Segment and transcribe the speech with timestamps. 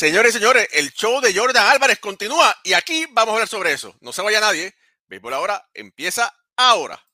[0.00, 3.74] Señores y señores, el show de Jordan Álvarez continúa y aquí vamos a hablar sobre
[3.74, 3.94] eso.
[4.00, 4.74] No se vaya nadie.
[5.08, 7.06] Béisbol ahora empieza ahora.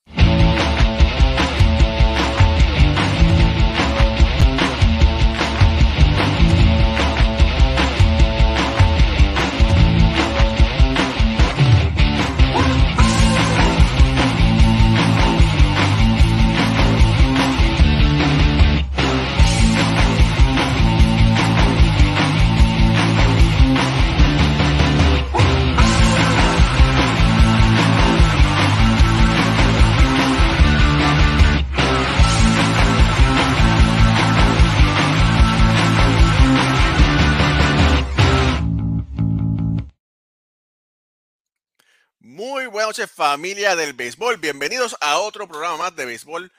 [42.87, 44.37] Noches familia del béisbol.
[44.37, 46.53] Bienvenidos a otro programa más de béisbol.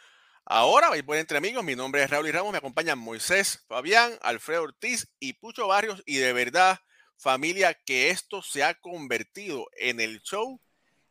[0.44, 1.64] Ahora, béisbol entre amigos.
[1.64, 2.52] Mi nombre es Raúl y Ramos.
[2.52, 6.02] Me acompañan Moisés, Fabián, Alfredo Ortiz y Pucho Barrios.
[6.04, 6.80] Y de verdad,
[7.16, 10.60] familia, que esto se ha convertido en el show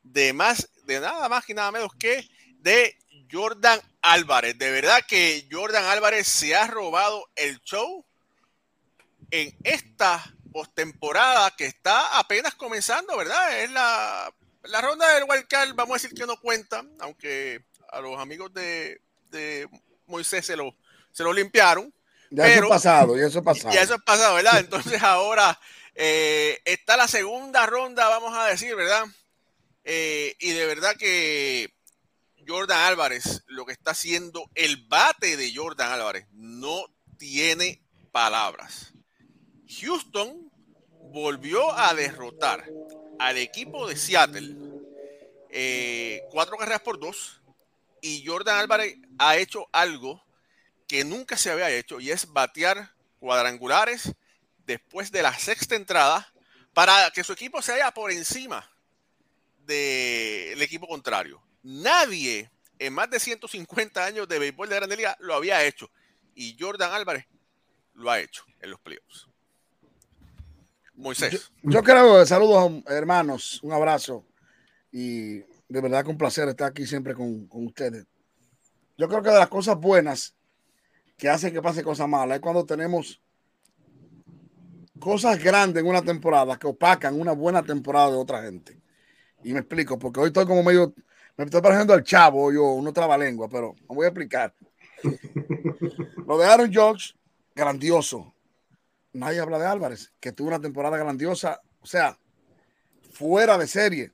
[0.03, 2.95] de más, de nada más y nada menos que de
[3.31, 4.55] Jordan Álvarez.
[4.59, 8.05] De verdad que Jordan Álvarez se ha robado el show
[9.31, 13.63] en esta postemporada que está apenas comenzando, ¿verdad?
[13.63, 14.31] Es la
[14.69, 18.99] la ronda del Wildcard, vamos a decir que no cuenta, aunque a los amigos de,
[20.05, 20.75] Moisés se lo,
[21.11, 21.93] se lo limpiaron.
[22.29, 23.73] Ya eso es pasado, ya eso es pasado.
[23.73, 24.59] Ya eso es pasado, ¿verdad?
[24.59, 25.59] Entonces ahora
[25.95, 29.05] eh, está la segunda ronda, vamos a decir, ¿verdad?
[29.83, 31.73] Eh, y de verdad que
[32.47, 36.85] Jordan Álvarez, lo que está haciendo, el bate de Jordan Álvarez, no
[37.17, 37.81] tiene
[38.11, 38.93] palabras.
[39.81, 40.51] Houston
[41.11, 42.65] volvió a derrotar
[43.19, 44.55] al equipo de Seattle
[45.49, 47.41] eh, cuatro carreras por dos
[48.01, 50.23] y Jordan Álvarez ha hecho algo
[50.87, 54.13] que nunca se había hecho y es batear cuadrangulares
[54.65, 56.31] después de la sexta entrada
[56.73, 58.69] para que su equipo se haya por encima
[59.65, 61.41] del equipo contrario.
[61.63, 65.89] Nadie en más de 150 años de béisbol de Grande Liga lo había hecho
[66.35, 67.25] y Jordan Álvarez
[67.93, 69.27] lo ha hecho en los playoffs.
[70.97, 71.51] Moisés.
[71.61, 74.25] Yo, creo, saludos hermanos, un abrazo
[74.91, 78.05] y de verdad que un placer estar aquí siempre con, ustedes.
[78.97, 80.35] Yo creo que de las cosas buenas
[81.15, 83.21] que hacen que pase cosas malas es cuando tenemos
[84.99, 88.81] cosas grandes en una temporada que opacan una buena temporada de otra gente.
[89.43, 90.95] Y me explico, porque hoy estoy como medio,
[91.37, 94.51] me estoy pareciendo al chavo, yo, uno lengua, pero me voy a explicar.
[96.27, 97.13] Lo de Aaron George,
[97.53, 98.33] grandioso
[99.17, 102.17] nadie habla de Álvarez, que tuvo una temporada grandiosa, o sea,
[103.11, 104.11] fuera de serie.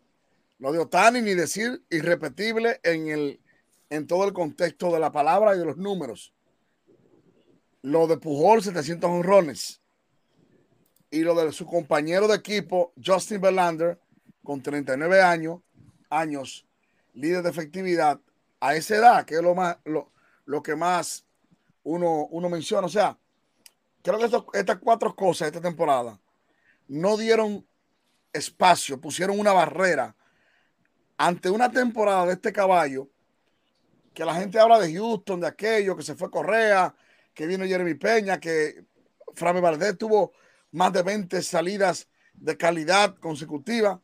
[0.60, 3.42] Lo de Otani ni decir irrepetible en, el,
[3.90, 6.34] en todo el contexto de la palabra y de los números.
[7.82, 9.82] Lo de Pujol, 700 honrones.
[11.12, 14.00] Y lo de su compañero de equipo, Justin Verlander,
[14.42, 15.60] con 39 años,
[16.10, 16.66] años,
[17.14, 18.20] líder de efectividad,
[18.62, 20.12] a esa edad, que es lo, más, lo,
[20.46, 21.26] lo que más
[21.84, 22.88] uno, uno menciona.
[22.88, 23.18] O sea,
[24.04, 26.20] creo que estas cuatro cosas esta temporada
[26.88, 27.66] no dieron
[28.32, 30.16] espacio, pusieron una barrera
[31.18, 33.10] ante una temporada de este caballo
[34.14, 36.94] que la gente habla de Houston, de aquello, que se fue Correa,
[37.34, 38.86] que vino Jeremy Peña, que
[39.34, 40.34] Frame Valdez tuvo
[40.72, 44.02] más de 20 salidas de calidad consecutiva.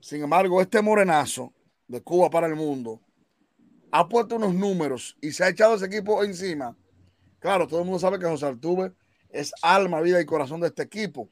[0.00, 1.52] Sin embargo, este morenazo
[1.86, 3.00] de Cuba para el mundo
[3.90, 6.76] ha puesto unos números y se ha echado ese equipo encima.
[7.38, 8.92] Claro, todo el mundo sabe que José Altuve
[9.32, 11.28] es alma, vida y corazón de este equipo.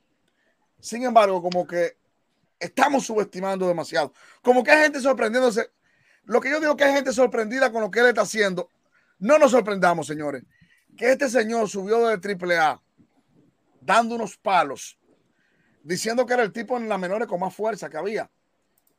[0.80, 1.98] Sin embargo, como que
[2.58, 4.12] estamos subestimando demasiado.
[4.42, 5.70] Como que hay gente sorprendiéndose.
[6.24, 8.70] Lo que yo digo que hay gente sorprendida con lo que él está haciendo.
[9.18, 10.42] No nos sorprendamos, señores.
[10.96, 12.80] Que este señor subió de triple A
[13.82, 14.98] dando unos palos,
[15.82, 18.30] diciendo que era el tipo en las menores con más fuerza que había.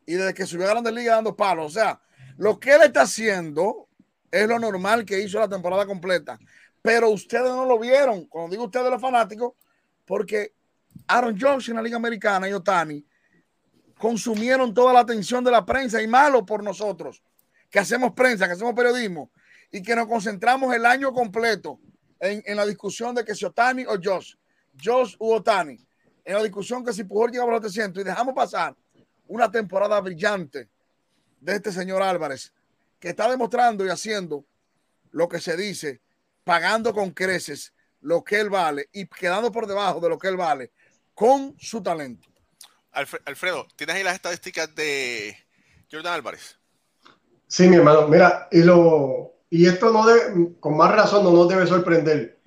[0.06, 1.65] Y desde que subió a Grandes Ligas dando palos.
[1.65, 2.01] O sea,
[2.38, 3.88] lo que él está haciendo
[4.31, 6.39] es lo normal que hizo la temporada completa
[6.81, 8.25] pero ustedes no lo vieron.
[8.25, 9.54] Cuando digo ustedes los fanáticos,
[10.06, 10.54] porque
[11.07, 13.06] Aaron Jones en la Liga Americana y Otani
[13.98, 17.22] consumieron toda la atención de la prensa y malo por nosotros,
[17.69, 19.31] que hacemos prensa, que hacemos periodismo
[19.72, 21.80] y que nos concentramos el año completo
[22.19, 24.36] en, la discusión de que si Otani o Josh,
[24.83, 25.78] Josh u Otani,
[26.25, 28.75] en la discusión que si Pujol llega a los 300 y dejamos pasar
[29.28, 30.69] una temporada brillante
[31.39, 32.54] de este señor Álvarez,
[33.00, 34.45] que está demostrando y haciendo
[35.12, 36.01] lo que se dice
[36.44, 40.38] pagando con creces lo que él vale y quedando por debajo de lo que él
[40.38, 40.72] vale
[41.14, 42.28] con su talento.
[42.92, 45.36] Alfredo, ¿tienes ahí las estadísticas de
[45.90, 46.58] Jordan Álvarez?
[47.48, 48.08] Sí, mi hermano.
[48.08, 52.40] Mira, y, lo, y esto no debe, con más razón no nos debe sorprender,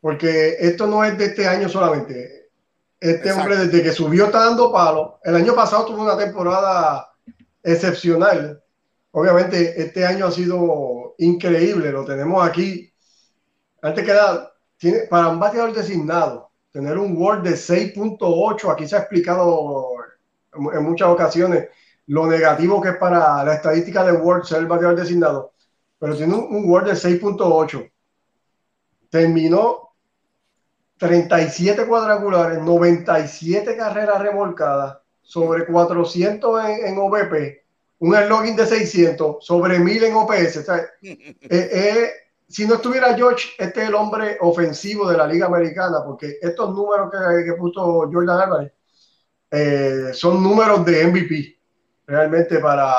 [0.00, 2.50] porque esto no es de este año solamente.
[3.00, 5.18] Este hombre, desde que subió, está dando palo.
[5.24, 7.12] El año pasado tuvo una temporada
[7.62, 8.62] excepcional.
[9.10, 11.90] Obviamente, este año ha sido increíble.
[11.90, 12.91] Lo tenemos aquí.
[13.82, 18.96] Antes que nada, tiene, para un bateador designado, tener un Word de 6.8, aquí se
[18.96, 19.96] ha explicado
[20.54, 21.68] en muchas ocasiones
[22.06, 25.52] lo negativo que es para la estadística de Word ser el bateador designado,
[25.98, 27.90] pero tiene un, un Word de 6.8.
[29.10, 29.90] Terminó
[30.96, 37.64] 37 cuadrangulares, 97 carreras remolcadas, sobre 400 en, en OVP,
[37.98, 40.56] un login de 600, sobre 1000 en OPS.
[41.02, 42.10] eh, eh,
[42.52, 46.74] si no estuviera George, este es el hombre ofensivo de la Liga Americana, porque estos
[46.74, 48.72] números que, puso Jordan Álvarez
[49.50, 51.58] eh, son números de MVP,
[52.06, 52.92] realmente para,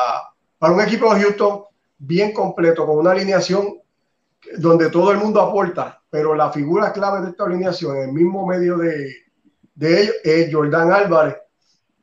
[0.58, 1.66] para un equipo de Houston
[2.00, 3.80] bien completo, con una alineación
[4.58, 8.78] donde todo el mundo aporta, pero la figura clave de esta alineación, el mismo medio
[8.80, 9.14] de,
[9.76, 11.36] de ellos, es Jordan Álvarez.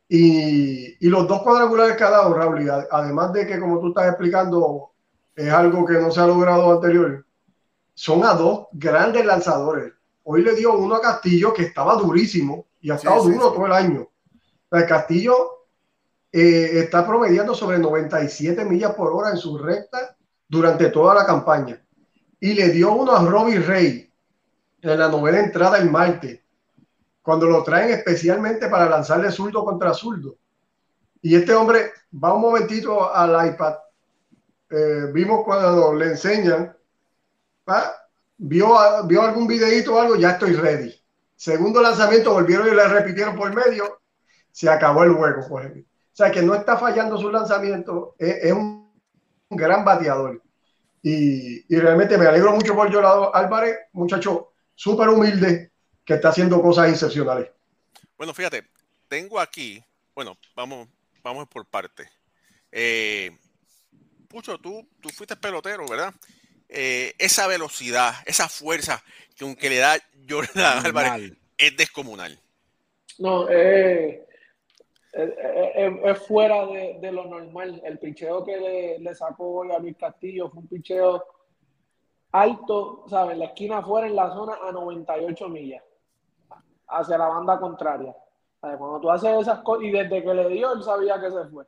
[0.07, 4.07] Y, y los dos cuadrangulares que ha dado Raúl, además de que, como tú estás
[4.07, 4.91] explicando,
[5.35, 7.25] es algo que no se ha logrado anterior,
[8.01, 9.93] son a dos grandes lanzadores.
[10.23, 13.55] Hoy le dio uno a Castillo que estaba durísimo y ha estado sí, duro sí,
[13.55, 14.09] todo el año.
[14.71, 15.67] El Castillo
[16.31, 20.17] eh, está promediando sobre 97 millas por hora en su recta
[20.47, 21.79] durante toda la campaña.
[22.39, 24.11] Y le dio uno a Robbie Ray
[24.81, 26.39] en la novena entrada el martes,
[27.21, 30.37] cuando lo traen especialmente para lanzarle zurdo contra zurdo.
[31.21, 33.75] Y este hombre va un momentito al iPad.
[34.71, 36.75] Eh, vimos cuando le enseñan
[37.71, 38.01] ¿Ah?
[38.37, 38.75] vio,
[39.05, 40.93] vio algún videito o algo, ya estoy ready.
[41.35, 44.01] Segundo lanzamiento, volvieron y le repitieron por medio,
[44.51, 45.59] se acabó el juego.
[45.59, 45.83] Ejemplo.
[45.83, 48.91] O sea que no está fallando su lanzamiento, es, un,
[49.49, 50.41] gran bateador.
[51.03, 55.71] Y, realmente me alegro mucho por Yolado Álvarez, muchacho súper humilde,
[56.05, 57.49] que está haciendo cosas excepcionales.
[58.17, 58.67] Bueno, fíjate,
[59.07, 59.83] tengo aquí,
[60.13, 60.87] bueno, vamos,
[61.23, 62.09] vamos por parte.
[62.71, 63.31] Eh,
[64.27, 66.13] Pucho, tú, tú fuiste pelotero, ¿verdad?
[66.73, 69.03] Eh, esa velocidad, esa fuerza
[69.35, 69.97] que aunque le da
[70.27, 72.39] Jordan Álvarez es descomunal.
[73.19, 74.25] No, eh,
[75.11, 75.29] es,
[76.05, 77.81] es fuera de, de, lo normal.
[77.83, 81.25] El picheo que le, le, sacó hoy a Luis Castillo fue un picheo
[82.31, 83.37] alto, ¿sabes?
[83.37, 85.83] La esquina afuera en la zona a 98 millas,
[86.87, 88.15] hacia la banda contraria.
[88.61, 88.77] ¿Sabes?
[88.77, 91.65] Cuando tú haces esas cosas, y desde que le dio, él sabía que se fue.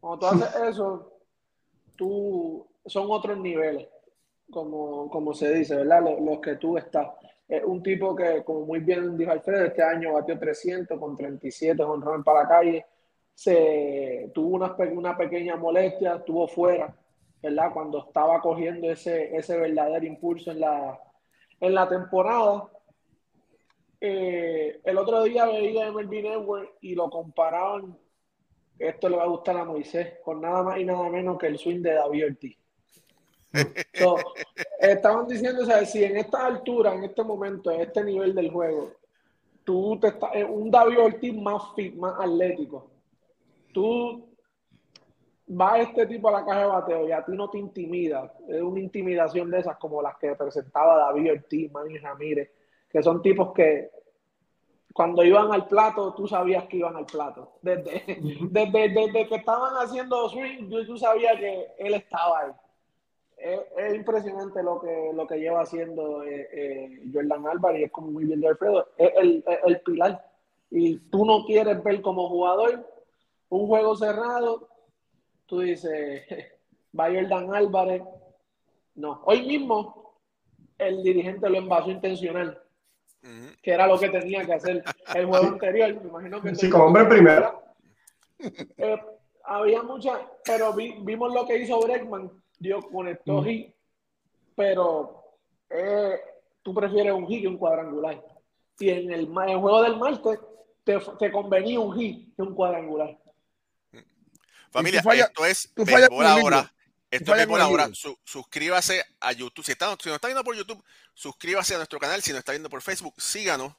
[0.00, 1.12] Cuando tú haces eso,
[1.94, 3.86] tú, son otros niveles
[4.50, 6.02] como, como se dice, ¿verdad?
[6.20, 7.08] Los, que tú estás.
[7.48, 11.82] Es un tipo que, como muy bien dijo Alfredo, este año batió 300 con 37
[11.82, 12.86] honrones para la calle.
[13.34, 16.94] Se tuvo una, una pequeña molestia, estuvo fuera,
[17.42, 17.72] ¿verdad?
[17.72, 21.00] Cuando estaba cogiendo ese, ese verdadero impulso en la,
[21.60, 22.68] en la temporada.
[24.00, 27.98] Eh, el otro día veía MLB Network y lo comparaban,
[28.78, 31.58] esto le va a gustar a Moisés, con nada más y nada menos que el
[31.58, 32.58] swing de David Ortiz.
[33.94, 34.16] So,
[34.80, 38.50] estaban diciendo, o sea, si en esta altura, en este momento, en este nivel del
[38.50, 38.92] juego,
[39.64, 42.90] tú te estás, un David Ortiz más fit, más atlético,
[43.72, 44.28] tú
[45.46, 48.32] vas a este tipo a la caja de bateo y a ti no te intimida,
[48.48, 52.50] es una intimidación de esas como las que presentaba David Ortiz, Manny Ramírez,
[52.90, 53.90] que son tipos que
[54.92, 57.52] cuando iban al plato, tú sabías que iban al plato.
[57.62, 58.18] Desde,
[58.50, 62.52] desde, desde que estaban haciendo swing, tú sabías que él estaba ahí
[63.38, 67.92] es, es, impresionante lo que, lo que lleva haciendo eh, eh, Jordan Álvarez y es
[67.92, 70.24] como muy bien de Alfredo, es el, el, pilar.
[70.70, 72.86] Y tú no quieres ver como jugador
[73.48, 74.68] un juego cerrado,
[75.46, 76.24] tú dices,
[76.98, 78.02] va Jordan Álvarez.
[78.94, 80.18] No, hoy mismo
[80.76, 82.60] el dirigente lo envasó intencional,
[83.22, 83.60] uh -huh.
[83.62, 85.94] que era lo que tenía que hacer el juego anterior.
[86.02, 87.62] Me imagino que sí, como hombre primero.
[88.76, 88.96] Eh,
[89.44, 93.44] había mucha, pero vi, vimos lo que hizo Bregman dio conectó mm.
[93.44, 93.74] hit,
[94.54, 95.24] pero
[95.70, 96.20] eh,
[96.62, 98.24] tú prefieres un hit que un cuadrangular.
[98.78, 100.38] Y en el, en el juego del martes
[100.84, 103.18] te, te, convenía un hit que un cuadrangular.
[104.70, 106.72] Familia, falla, esto es béisbol ahora.
[107.10, 107.88] Esto es béisbol ahora.
[107.92, 109.64] Su, suscríbase a YouTube.
[109.64, 110.82] Si, está, si nos está viendo por YouTube,
[111.14, 112.22] suscríbase a nuestro canal.
[112.22, 113.72] Si nos está viendo por Facebook, síganos.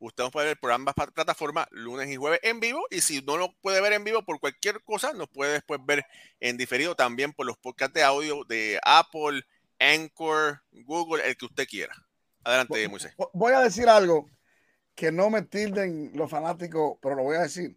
[0.00, 2.86] Usted nos puede ver por ambas plataformas, lunes y jueves en vivo.
[2.90, 6.06] Y si no lo puede ver en vivo por cualquier cosa, nos puede después ver
[6.38, 9.42] en diferido también por los podcasts de audio de Apple,
[9.80, 11.94] Anchor, Google, el que usted quiera.
[12.44, 13.14] Adelante, Moisés.
[13.32, 14.30] Voy a decir algo
[14.94, 17.76] que no me tilden los fanáticos, pero lo voy a decir.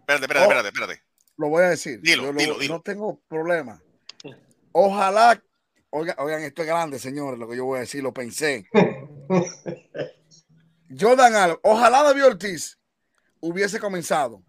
[0.00, 1.02] Espérate, espérate, espérate, espérate.
[1.36, 2.00] Lo voy a decir.
[2.00, 2.74] Dilo, Yo dilo, lo, dilo.
[2.74, 3.82] No tengo problema.
[4.72, 5.42] Ojalá,
[5.90, 8.68] oigan, oigan, esto es grande, señores, lo que yo voy a decir, lo pensé.
[10.98, 12.78] Jordan Álvarez, ojalá David Ortiz
[13.40, 14.42] hubiese comenzado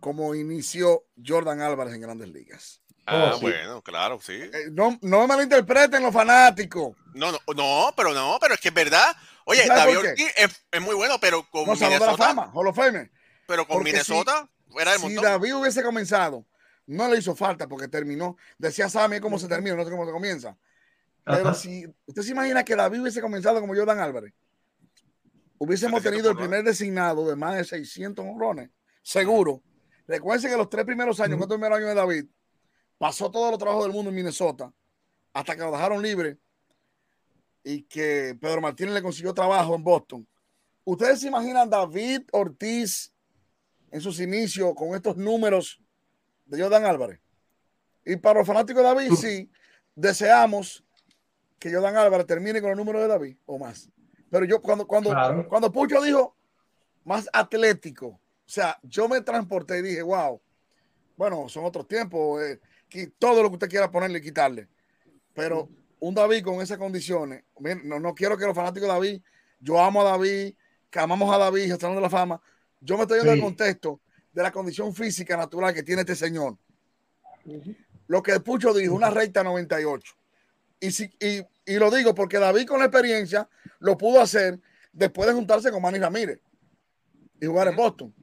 [0.00, 2.82] como inició Jordan Álvarez en Grandes Ligas.
[3.06, 4.34] Ah, oh, bueno, claro, sí.
[4.34, 6.96] Eh, no, no me malinterpreten los fanáticos.
[7.14, 9.16] No, no, no, pero no, pero es que es verdad.
[9.44, 12.10] Oye, David Ortiz es, muy bueno, pero con no, Minnesota.
[12.12, 12.52] La fama,
[13.46, 16.46] Pero con Minnesota, si, era el Si David hubiese comenzado,
[16.86, 18.36] no le hizo falta porque terminó.
[18.58, 20.56] Decía Sammy cómo se termina, no sé cómo se comienza.
[21.24, 24.32] Pero si usted se imagina que David hubiese comenzado como Jordan Álvarez,
[25.60, 28.70] hubiésemos tenido el primer designado de más de 600 honrones,
[29.02, 29.62] seguro.
[30.06, 32.24] Recuerden que los tres primeros años, cuatro primeros años de David,
[32.96, 34.72] pasó todo el trabajo del mundo en Minnesota
[35.34, 36.38] hasta que lo dejaron libre
[37.62, 40.26] y que Pedro Martínez le consiguió trabajo en Boston.
[40.82, 43.12] ¿Ustedes se imaginan David Ortiz
[43.90, 45.78] en sus inicios con estos números
[46.46, 47.20] de Jordan Álvarez?
[48.02, 49.50] Y para los fanáticos de David, sí,
[49.94, 50.82] deseamos
[51.58, 53.90] que Jordan Álvarez termine con el número de David o más.
[54.30, 55.10] Pero yo cuando, cuando,
[55.48, 56.36] cuando Pucho dijo
[57.04, 60.40] más atlético, o sea, yo me transporté y dije, wow,
[61.16, 62.60] bueno, son otros tiempos, eh,
[63.18, 64.68] todo lo que usted quiera ponerle y quitarle.
[65.34, 65.68] Pero
[65.98, 67.44] un David con esas condiciones,
[67.84, 69.22] no, no quiero que los fanáticos de David,
[69.60, 70.54] yo amo a David,
[70.88, 72.40] que amamos a David, estamos de la fama,
[72.80, 74.00] yo me estoy dando el contexto
[74.32, 76.56] de la condición física natural que tiene este señor.
[78.06, 80.14] Lo que Pucho dijo, una recta 98.
[80.80, 81.42] Y, si, y,
[81.72, 83.48] y, lo digo porque David con la experiencia
[83.78, 84.60] lo pudo hacer
[84.92, 86.40] después de juntarse con Manny Ramírez
[87.40, 88.14] y jugar en Boston.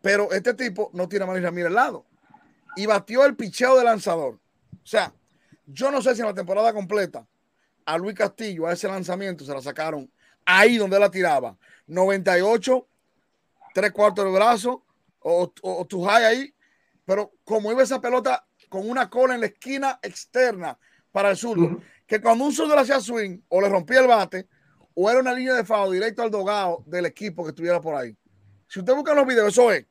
[0.00, 2.06] Pero este tipo no tiene a Manny Ramírez al lado.
[2.76, 4.34] Y batió el picheo de lanzador.
[4.34, 5.12] O sea,
[5.66, 7.26] yo no sé si en la temporada completa
[7.84, 10.10] a Luis Castillo, a ese lanzamiento, se la sacaron
[10.44, 11.56] ahí donde la tiraba.
[11.86, 12.86] 98,
[13.74, 14.84] tres cuartos de brazo
[15.20, 16.54] o, o, tu high ahí.
[17.04, 20.78] Pero como iba esa pelota con una cola en la esquina externa
[21.12, 24.48] para el sur, que cuando un zurdo le hacía swing o le rompía el bate,
[24.94, 28.16] o era una línea de fao directo al dogado del equipo que estuviera por ahí.
[28.66, 29.86] Si usted busca los videos, eso es.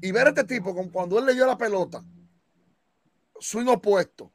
[0.00, 2.02] Y ver a este tipo, como cuando él le dio la pelota,
[3.38, 4.32] swing opuesto,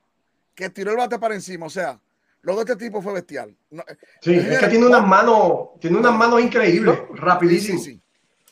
[0.55, 1.99] que tiró el bate para encima, o sea,
[2.41, 3.55] lo de este tipo fue bestial.
[3.71, 8.01] Eh, sí, es que tiene unas manos, tiene unas manos increíbles, rapidísimo.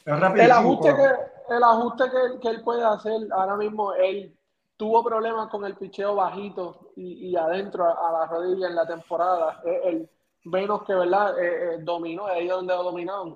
[0.05, 4.35] El ajuste, que, el ajuste que, que él puede hacer ahora mismo, él
[4.77, 9.61] tuvo problemas con el picheo bajito y, adentro a, la rodilla en la temporada.
[9.83, 10.09] El,
[10.45, 11.39] menos que, ¿verdad?
[11.39, 13.35] Eh, eh, dominó, ahí donde lo dominaron.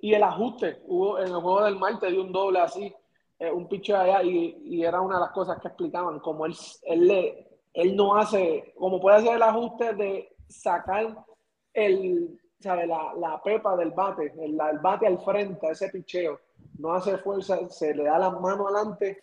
[0.00, 2.94] Y el ajuste, hubo en el juego del martes dio un doble así,
[3.38, 6.54] eh, un picheo allá, y, y, era una de las cosas que explicaban, como él,
[6.82, 11.24] él, le, él no hace, como puede hacer el ajuste de sacar
[11.72, 12.86] el, ¿sabe?
[12.86, 16.38] La, la pepa del bate, el, el bate al frente, a ese picheo,
[16.78, 19.22] no hace fuerza, se le da las manos adelante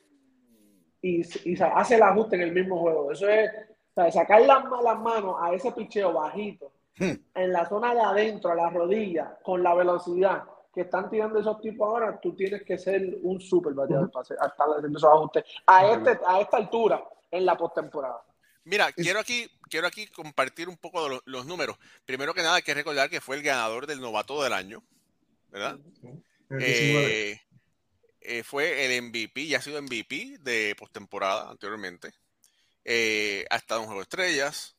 [1.01, 1.21] y,
[1.61, 3.11] hace el ajuste en el mismo juego.
[3.11, 3.51] Eso es
[4.11, 7.11] sacar las, las manos a ese picheo bajito, hmm.
[7.35, 11.59] en la zona de adentro, a la rodilla, con la velocidad que están tirando esos
[11.61, 15.91] tipos ahora, tú tienes que ser un super bateador de pase, hasta esos ajustes a,
[15.91, 18.23] este, a esta altura en la postemporada.
[18.65, 21.77] Mira, quiero aquí, quiero aquí compartir un poco de los, números.
[22.05, 24.83] Primero que nada, hay que recordar que fue el ganador del novato del año,
[25.49, 25.79] ¿verdad?
[26.59, 27.41] Eh,
[28.43, 32.13] fue el MVP, ya ha sido MVP de postemporada anteriormente.
[32.91, 34.75] Eh, ha estado en Juego Estrellas.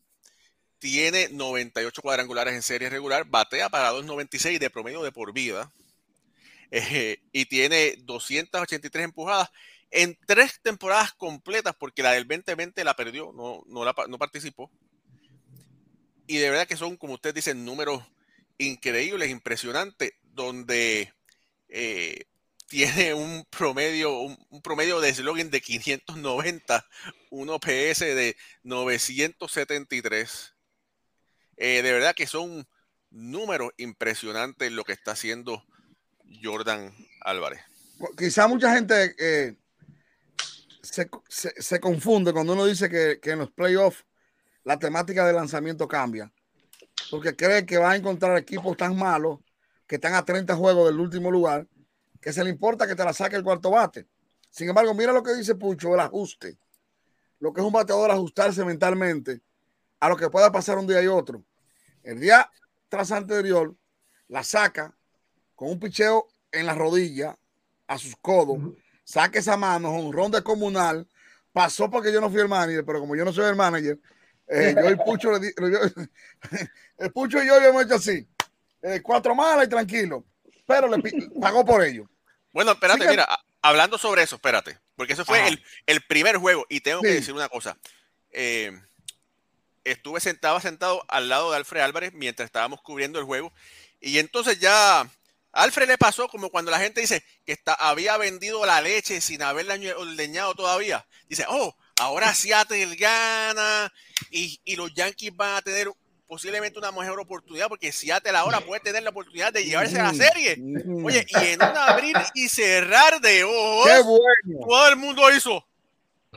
[0.80, 3.24] Tiene 98 cuadrangulares en serie regular.
[3.24, 5.72] Batea para 2.96 de promedio de por vida.
[6.72, 9.50] Eh, y tiene 283 empujadas
[9.92, 14.70] en tres temporadas completas, porque la del 2020 la perdió, no, no, participó.
[16.26, 18.02] Y de verdad que son, como ustedes dicen, números
[18.58, 21.12] increíbles, impresionantes, donde
[22.70, 26.86] tiene un promedio, un, promedio de slogan de 590,
[27.30, 30.54] un OPS de 973.
[31.56, 32.64] Eh, de verdad que son
[33.10, 35.64] números impresionantes lo que está haciendo
[36.40, 37.60] Jordan Álvarez.
[38.16, 39.56] Quizá mucha gente eh,
[40.80, 44.06] se, confunde cuando uno dice que, que en los playoffs
[44.62, 46.32] la temática de lanzamiento cambia,
[47.10, 49.40] porque cree que va a encontrar equipos tan malos
[49.88, 51.66] que están a 30 juegos del último lugar
[52.20, 54.06] que se le importa que te la saque el cuarto bate.
[54.50, 56.58] Sin embargo, mira lo que dice Pucho, el ajuste.
[57.38, 59.40] Lo que es un bateador ajustarse mentalmente
[59.98, 61.42] a lo que pueda pasar un día y otro.
[62.02, 62.50] El día
[62.88, 63.74] tras anterior
[64.28, 64.94] la saca
[65.54, 67.36] con un picheo en la rodilla
[67.86, 68.58] a sus codos,
[69.04, 71.08] saque esa mano, un ron de comunal,
[71.52, 73.98] pasó porque yo no fui el manager, pero como yo no soy el manager,
[74.46, 75.52] eh, yo el Pucho, le,
[76.98, 78.26] el Pucho y yo hemos hecho así,
[78.82, 80.24] eh, cuatro malas y tranquilo
[80.70, 81.02] pero le
[81.40, 82.08] pagó por ello.
[82.52, 83.28] Bueno, espérate, mira,
[83.60, 87.48] hablando sobre eso, espérate, porque ese fue el, primer juego y tengo que decir una
[87.48, 87.76] cosa.
[88.30, 88.72] Eh,
[89.82, 93.52] estuve sentado, sentado al lado de Alfred Álvarez mientras estábamos cubriendo el juego.
[94.00, 95.08] Y entonces ya
[95.52, 99.42] Alfred le pasó como cuando la gente dice que está, había vendido la leche sin
[99.42, 101.04] haberla ordeñado todavía.
[101.28, 103.92] Dice, oh, ahora Seattle gana
[104.30, 105.90] y, y los Yankees van a tener
[106.30, 110.14] posiblemente una mejor oportunidad porque Seattle ahora puede tener la oportunidad de llevarse a la
[110.14, 110.52] serie.
[111.04, 114.66] Oye, y en un abrir y cerrar de ojos, Qué bueno.
[114.66, 115.66] todo el mundo hizo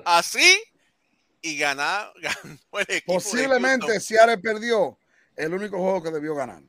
[0.04, 0.60] así
[1.44, 4.00] y ganar, ganó el equipo Posiblemente.
[4.00, 4.98] Seattle perdió
[5.36, 6.64] el único juego que debió ganar.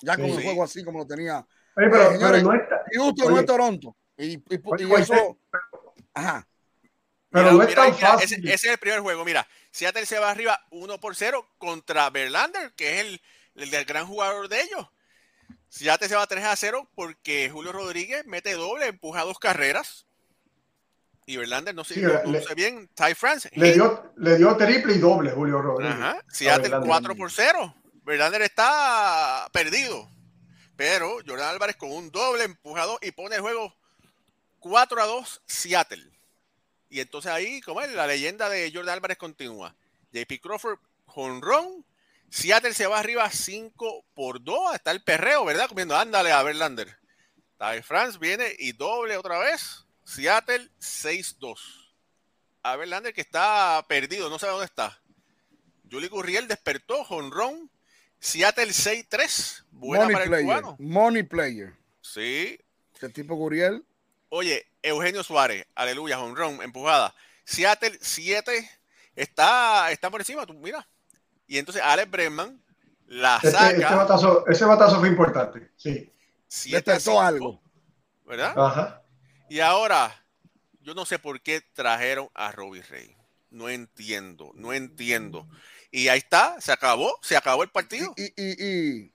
[0.00, 0.32] Ya con Sí.
[0.38, 1.46] el juego así como lo tenía.
[1.76, 3.40] Oye, pero, Eh, señores, pero no está, Houston no Oye.
[3.40, 3.96] es Toronto.
[4.16, 4.40] Y, y-
[4.78, 5.38] y eso.
[6.14, 6.48] Ajá.
[7.30, 8.38] pero Mira, no es mira, tan mira, fácil.
[8.38, 9.22] Ese, ese es el primer juego.
[9.24, 13.22] Mira, Seattle se va arriba 1 por 0 contra Verlander, que es el,
[13.56, 14.86] el del gran jugador de ellos.
[15.68, 20.06] Seattle se va 3 a 0 porque Julio Rodríguez mete doble, empuja dos carreras.
[21.26, 22.88] Y Verlander no se Sí, no- le- no luce bien.
[22.94, 23.50] Ty France.
[23.54, 25.94] Le dio, le dio triple y doble Julio Rodríguez.
[25.96, 26.22] Ajá.
[26.28, 26.88] Seattle Verlander.
[26.88, 27.74] 4 por 0.
[28.04, 30.08] Verlander está perdido.
[30.76, 33.74] Pero Jordan Álvarez con un doble empujado y pone el juego
[34.60, 36.12] 4 a 2 Seattle.
[36.94, 39.74] Y entonces ahí, como es, la leyenda de Jordan Álvarez continúa.
[40.12, 41.84] JP Crawford, jonrón.
[42.30, 44.76] Seattle se va arriba 5 por 2.
[44.76, 45.66] Está el perreo, ¿verdad?
[45.68, 46.96] Comiendo, ándale a Verlander.
[47.58, 49.84] Ty France viene y doble otra vez.
[50.04, 51.58] Seattle 6-2.
[52.62, 55.02] A Verlander que está perdido, no sabe dónde está.
[55.90, 57.72] Julie Gurriel despertó, jonrón.
[58.20, 59.64] Seattle 6-3.
[59.72, 60.44] Buena Money para el player.
[60.44, 60.76] cubano.
[60.78, 61.74] Money player.
[62.02, 62.56] Sí.
[62.94, 63.84] Ese tipo Guriel.
[64.36, 67.14] Oye, Eugenio Suárez, aleluya, jonrón, empujada.
[67.44, 68.68] Seattle 7
[69.14, 70.84] está, está por encima, tú mira.
[71.46, 72.60] Y entonces Alex Bregman
[73.06, 73.70] la Este, saca.
[73.70, 75.70] este batazo, ese batazo fue importante.
[75.76, 76.12] Sí.
[76.48, 77.62] 7 a Despertó 5, algo.
[78.24, 78.54] ¿Verdad?
[78.58, 79.02] Ajá.
[79.48, 80.12] Y ahora,
[80.80, 83.14] yo no sé por qué trajeron a Robbie Rey.
[83.50, 85.46] No entiendo, no entiendo.
[85.92, 88.12] Y ahí está, se acabó, se acabó el partido.
[88.16, 89.12] Y, y- y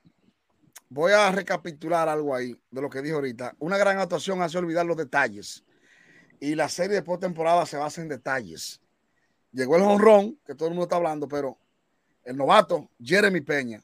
[0.89, 3.56] voy a recapitular algo ahí de lo que dije ahorita.
[3.60, 5.63] Una gran actuación hace olvidar los detalles.
[6.39, 8.82] Y la serie de postemporada se basa en detalles.
[9.52, 11.58] Llegó el honrón, que todo el mundo está hablando, pero
[12.23, 13.84] el novato, Jeremy Peña,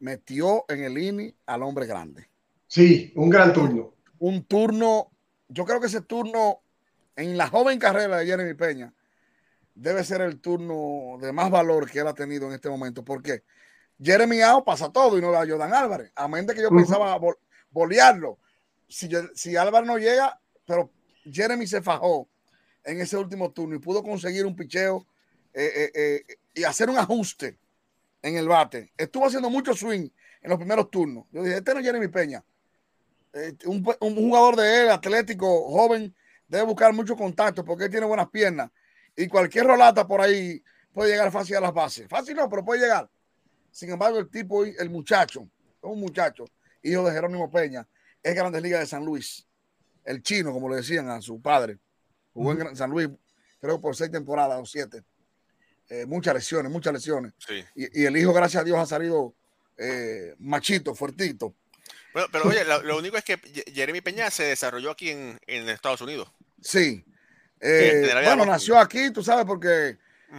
[0.00, 2.28] metió en el INI al hombre grande.
[2.66, 3.94] Sí, un gran turno.
[4.18, 5.10] Un turno,
[5.48, 6.60] yo creo que ese turno
[7.16, 8.92] en la joven carrera de Jeremy Peña
[9.74, 13.04] debe ser el turno de más valor que él ha tenido en este momento.
[13.04, 13.42] porque
[14.02, 16.12] Jeremy Ao pasa todo y no da Jordan Álvarez.
[16.14, 17.38] A menos que yo pensaba bol-
[17.70, 18.38] bolearlo.
[18.88, 20.90] Si, si Álvarez no llega, pero
[21.24, 22.28] Jeremy se fajó
[22.84, 25.06] en ese último turno y pudo conseguir un picheo
[25.54, 25.92] eh, eh,
[26.28, 27.58] eh, y hacer un ajuste
[28.22, 28.92] en el bate.
[28.96, 30.08] Estuvo haciendo mucho swing
[30.42, 31.24] en los primeros turnos.
[31.32, 32.44] Yo dije, este no es Jeremy Peña.
[33.66, 36.14] Un, un jugador de él, atlético, joven,
[36.46, 38.70] debe buscar mucho contacto porque él tiene buenas piernas
[39.16, 42.06] y cualquier rolata por ahí puede llegar fácil a las bases.
[42.08, 43.10] Fácil no, pero puede llegar.
[43.74, 45.48] Sin embargo, el tipo, el muchacho,
[45.82, 46.44] un muchacho,
[46.80, 47.84] hijo de Jerónimo Peña,
[48.22, 49.44] es Grandes Ligas de San Luis.
[50.04, 51.78] El chino, como le decían a su padre.
[52.32, 53.08] Jugó en San Luis,
[53.60, 55.02] creo por seis temporadas o siete.
[55.88, 57.32] Eh, muchas lesiones, muchas lesiones.
[57.38, 57.64] Sí.
[57.74, 59.34] Y, y el hijo, gracias a Dios, ha salido
[59.76, 61.56] eh, machito, fuertito.
[62.12, 63.38] Bueno, pero oye, lo, lo único es que
[63.74, 66.30] Jeremy Peña se desarrolló aquí en, en Estados Unidos.
[66.62, 67.04] Sí.
[67.58, 69.98] Eh, Sí, bueno, nació aquí, tú sabes, porque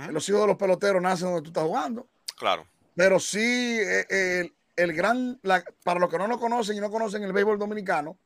[0.10, 2.08] los hijos de los peloteros nacen donde tú estás jugando.
[2.38, 2.65] Claro.
[2.95, 3.39] Pero sí,
[3.81, 7.34] eh, el, el gran, la- para los que no lo conocen y no conocen el
[7.34, 8.17] béisbol dominicano,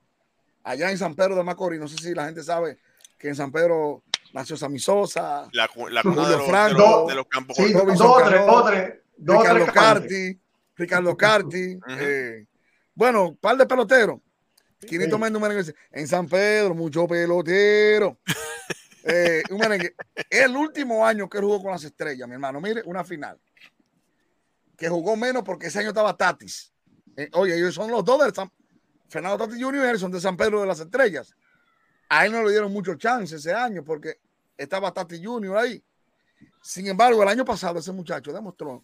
[0.64, 2.78] allá en San Pedro de Macorís, no sé si la gente sabe
[3.18, 4.04] que en San Pedro
[4.34, 6.78] nació Sammy Sosa, La, la cuna Julio de los, de Franco.
[6.80, 7.82] los- de los campos Sí, cortos.
[7.82, 9.74] Robinson dos o tres, Cano, dos o tres, dos o Ricardo tres.
[9.74, 10.40] Carti,
[10.76, 11.84] Ricardo Carti, Ujú.
[12.00, 12.48] eh,
[12.94, 14.20] bueno, un par de peloteros.
[14.88, 15.22] Quinito Sí.
[15.22, 18.18] Méndez, en San Pedro, mucho pelotero.
[19.02, 19.96] Eh, un merengue.
[20.30, 23.40] El último año que él jugó con las estrellas, mi hermano, mire, una final.
[24.80, 26.74] Que jugó menos porque ese año estaba Tatis.
[27.18, 28.52] Eh, oye, ellos son los dos del San
[29.10, 30.00] Fernando Tatis Jr.
[30.00, 31.36] son de San Pedro de las Estrellas.
[32.08, 34.20] A él no le dieron mucho chance ese año porque
[34.58, 35.58] estaba Tatis Jr.
[35.58, 35.84] ahí.
[36.62, 38.84] Sin embargo, el año pasado ese muchacho demostró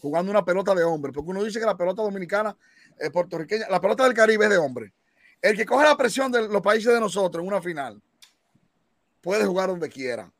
[0.00, 2.56] jugando una pelota de hombre, porque uno dice que la pelota dominicana
[2.98, 4.92] es puertorriqueña, la pelota del Caribe es de hombre.
[5.42, 8.00] El que coge la presión de los países de nosotros en una final
[9.20, 10.30] puede jugar donde quiera.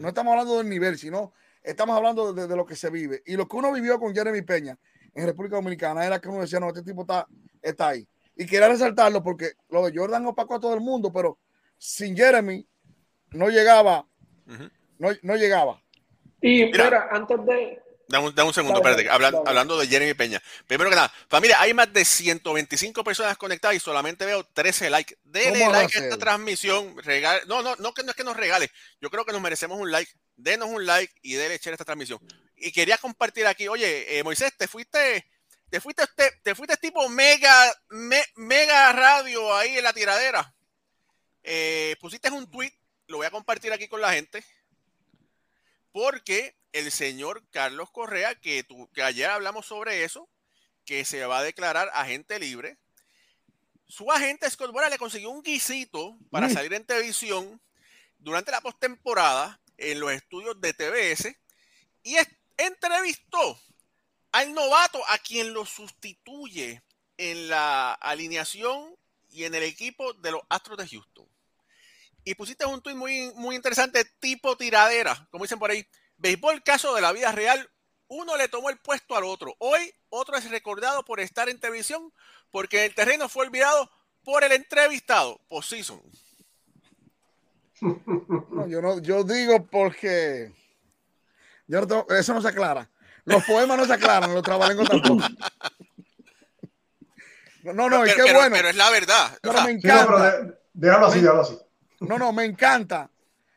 [0.00, 1.32] No estamos hablando del nivel, sino
[1.66, 3.22] estamos hablando de, de lo que se vive.
[3.26, 4.78] Y lo que uno vivió con Jeremy Peña
[5.14, 7.26] en República Dominicana era que uno decía, no, este tipo está,
[7.62, 8.06] está ahí.
[8.36, 11.38] Y quería resaltarlo porque lo de Jordan opacó a todo el mundo, pero
[11.78, 12.66] sin Jeremy
[13.30, 14.06] no llegaba,
[14.46, 14.70] Ujú.
[14.98, 15.82] no, no llegaba.
[16.40, 16.84] Y Mira.
[16.84, 17.82] mira, antes de.
[18.08, 19.10] Dame un, dame un segundo, Dale, espérate.
[19.34, 20.40] Hablan- hablando de Jeremy Peña.
[20.68, 25.16] Primero que nada, familia, hay más de 125 personas conectadas y solamente veo 13 likes.
[25.24, 26.94] Denle ¿Cómo va a like a esta transmisión.
[26.98, 28.70] Regale, no, no, no, que no es que nos regale.
[29.00, 30.12] Yo creo que nos merecemos un like.
[30.36, 32.20] Denos un like y denle share a esta transmisión.
[32.56, 35.28] Y quería compartir aquí, oye, eh, Moisés, te fuiste,
[35.70, 36.04] te fuiste,
[36.42, 37.74] te, fuiste tipo mega,
[38.36, 40.54] mega radio ahí en la tiradera.
[41.42, 42.72] Eh, pusiste un tweet,
[43.08, 44.44] lo voy a compartir aquí con la gente,
[45.92, 50.28] porque el señor Carlos Correa, que, que ayer hablamos sobre eso,
[50.84, 52.78] que se va a declarar agente libre,
[53.88, 56.52] su agente Scott Bora le consiguió un guisito para mm.
[56.52, 57.60] salir en televisión
[58.18, 61.36] durante la postemporada en los estudios de TBS
[62.02, 62.16] y
[62.56, 63.60] entrevistó
[64.32, 66.82] al novato a quien lo sustituye
[67.16, 68.94] en la alineación
[69.30, 71.26] y en el equipo de los Astros de Houston.
[72.24, 75.86] Y pusiste un tuit muy, muy interesante, tipo tiradera, como dicen por ahí.
[76.16, 77.70] Béisbol, caso de la vida real,
[78.08, 79.54] uno le tomó el puesto al otro.
[79.58, 82.12] Hoy otro es recordado por estar en televisión
[82.50, 83.90] porque el terreno fue olvidado
[84.22, 86.02] por el entrevistado, season.
[87.80, 90.52] No, yo no, yo digo porque
[91.66, 92.90] yo no eso no se aclara.
[93.24, 95.24] Los poemas no se aclaran, los trabalengos tampoco.
[97.64, 98.54] No, no, es que bueno.
[98.54, 99.38] Pero es la verdad.
[99.42, 100.56] Pero me encanta.
[100.72, 101.58] déjalo así, déjalo así.
[102.00, 103.10] No, no, me encanta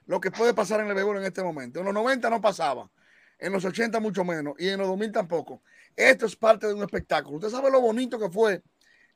[0.07, 1.79] lo que puede pasar en el béisbol en este momento.
[1.79, 2.89] En los 90 no pasaba,
[3.37, 5.61] en los 80 mucho menos, y en los 2000 tampoco.
[5.95, 7.37] Esto es parte de un espectáculo.
[7.37, 8.63] Usted sabe lo bonito que fue,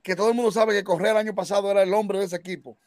[0.04, 2.36] que todo el mundo sabe que Correa el año pasado era el hombre de ese
[2.36, 2.78] equipo.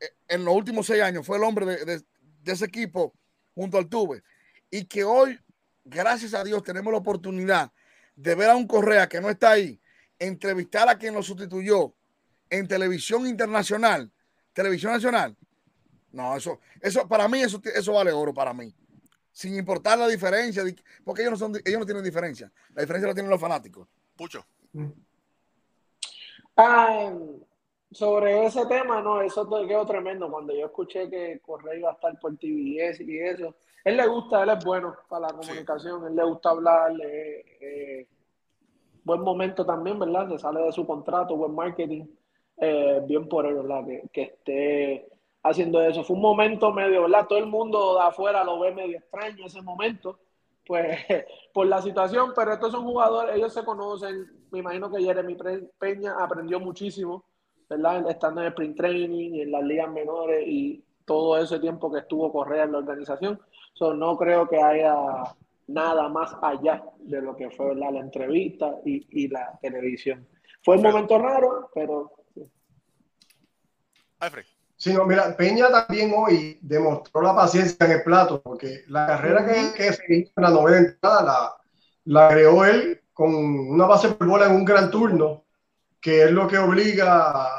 [0.00, 2.02] E, en los últimos seis años fue el hombre de,
[2.44, 3.14] ese equipo
[3.54, 4.22] junto al Tuve.
[4.70, 5.38] Y que hoy,
[5.84, 7.72] gracias a Dios, tenemos la oportunidad
[8.16, 9.80] de ver a un Correa que no está ahí,
[10.18, 11.94] entrevistar a quien lo sustituyó
[12.50, 14.10] en televisión internacional,
[14.52, 15.36] televisión nacional.
[16.10, 18.74] No, eso, eso para mí, eso, eso vale oro para mí
[19.38, 20.64] sin importar la diferencia,
[21.04, 22.50] porque ellos no, son, ellos no tienen diferencia.
[22.74, 23.86] La diferencia la tienen los fanáticos.
[24.16, 24.44] Pucho.
[26.56, 27.12] Ah,
[27.90, 30.30] sobre ese tema, no, eso quedó tremendo.
[30.30, 34.42] Cuando yo escuché que Correa iba a estar por TVS y eso, él le gusta,
[34.42, 38.06] él es bueno para la comunicación, él le gusta hablar, eh,
[39.04, 40.28] buen momento también, ¿verdad?
[40.28, 42.04] Que sale de su contrato, buen marketing,
[42.58, 43.86] eh, bien por él, ¿verdad?
[43.86, 45.08] Que, que esté
[45.42, 46.04] haciendo eso.
[46.04, 47.26] Fue un momento medio, ¿verdad?
[47.26, 50.18] Todo el mundo de afuera lo ve medio extraño ese momento,
[50.66, 50.98] pues
[51.54, 55.36] por la situación, pero estos son jugadores, ellos se conocen, me imagino que Jeremy
[55.78, 57.24] Peña aprendió muchísimo,
[57.68, 58.08] ¿verdad?
[58.10, 62.00] Estando en el sprint training y en las ligas menores y todo ese tiempo que
[62.00, 63.40] estuvo Correa en la organización.
[63.74, 64.94] So, no creo que haya
[65.68, 70.26] nada más allá de lo que fue la entrevista y, y la televisión.
[70.62, 72.12] Fue un momento raro, pero...
[74.20, 74.44] Alfred.
[74.76, 79.44] Sí, no, mira, Peña también hoy demostró la paciencia en el plato, porque la carrera
[79.44, 81.56] que, que se hizo en la novena entrada la,
[82.04, 85.44] la creó él con una base por bola en un gran turno,
[86.00, 87.57] que es lo que obliga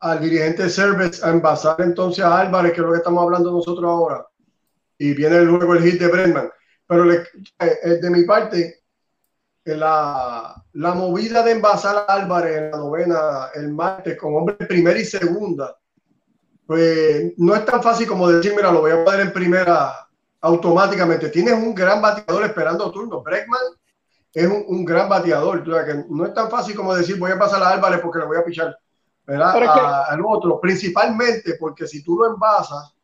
[0.00, 3.84] al dirigente Cervez a envasar entonces a Álvarez, que es lo que estamos hablando nosotros
[3.84, 4.26] ahora,
[4.98, 6.50] y viene luego el hit de Brennan.
[6.86, 7.24] Pero le,
[7.58, 8.82] eh, de mi parte,
[9.64, 14.98] la, la movida de envasar a Álvarez en la novena el martes con hombre primera
[14.98, 15.76] y segunda,
[16.66, 20.06] pues no es tan fácil como decir, mira, lo voy a poner en primera
[20.40, 21.28] automáticamente.
[21.28, 23.22] Tienes un gran bateador esperando turno.
[23.22, 23.60] Breckman
[24.32, 25.62] es un, gran bateador.
[25.62, 28.36] que no es tan fácil como decir, voy a pasar a Álvarez porque le voy
[28.36, 28.76] a pichar
[29.26, 30.60] al otro.
[30.60, 32.94] Principalmente porque si tú lo envasas,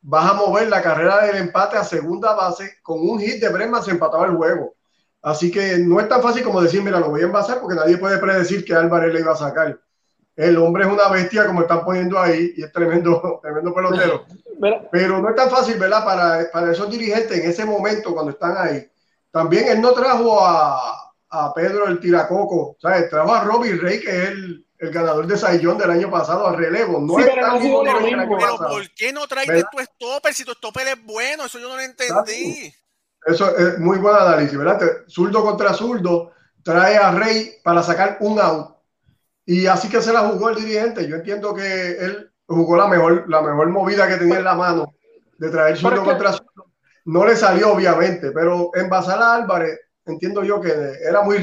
[0.00, 2.78] vas a mover la carrera del empate a segunda base.
[2.82, 4.74] Con un hit de Breckman se empataba el juego.
[5.22, 7.96] Así que no es tan fácil como decir, mira, lo voy a envasar porque nadie
[7.96, 9.78] puede predecir que Álvarez le iba a sacar
[10.36, 14.24] el hombre es una bestia, como están poniendo ahí, y es tremendo, tremendo pelotero.
[14.90, 16.04] Pero no es tan fácil, ¿verdad?
[16.04, 18.88] Para, para esos dirigentes en ese momento, cuando están ahí.
[19.30, 23.10] También él no trajo a, a Pedro el Tiracoco, ¿sabes?
[23.10, 26.56] Trajo a Robbie Rey, que es el, el ganador de Saillón del año pasado a
[26.56, 26.98] relevo.
[26.98, 27.56] No es pero,
[28.36, 31.44] pero ¿por qué no traes tu stopper si tu stopper es bueno?
[31.44, 32.74] Eso yo no lo entendí.
[33.24, 34.80] Eso es muy buen análisis, ¿verdad?
[35.08, 36.32] Zurdo contra zurdo,
[36.64, 38.76] trae a Rey para sacar un out
[39.46, 41.06] y así que se la jugó el dirigente.
[41.06, 44.94] Yo entiendo que él jugó la mejor, la mejor movida que tenía en la mano
[45.38, 46.72] de traer zurdo contra zurdo.
[47.04, 51.36] No le salió, obviamente, pero en Basala Álvarez, entiendo yo que era muy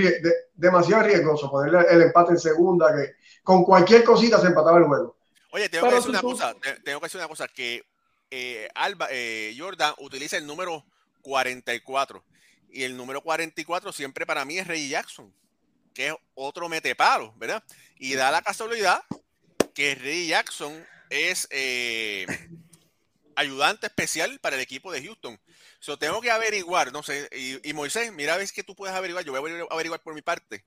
[0.53, 3.18] demasiado riesgoso ponerle el empate en segunda, que
[3.49, 5.17] con cualquier cosita se empataba el juego.
[5.51, 7.83] Oye, tengo que decir una cosa, tengo que decir una cosa, que
[8.29, 10.85] eh, Alba, eh, Jordan utiliza el número
[11.23, 12.23] 44
[12.69, 15.33] y el número 44 siempre para mí es Rey Jackson
[15.95, 17.63] que es otro metepalo, ¿verdad?
[17.97, 19.03] Y da la casualidad
[19.73, 22.27] que Ray Jackson es eh,
[23.35, 25.39] ayudante especial para el equipo de Houston.
[25.79, 27.27] So, tengo que averiguar, no sé,
[27.63, 30.63] y, Moisés, mira, ves que tú puedes averiguar, yo voy a averiguar por mi parte.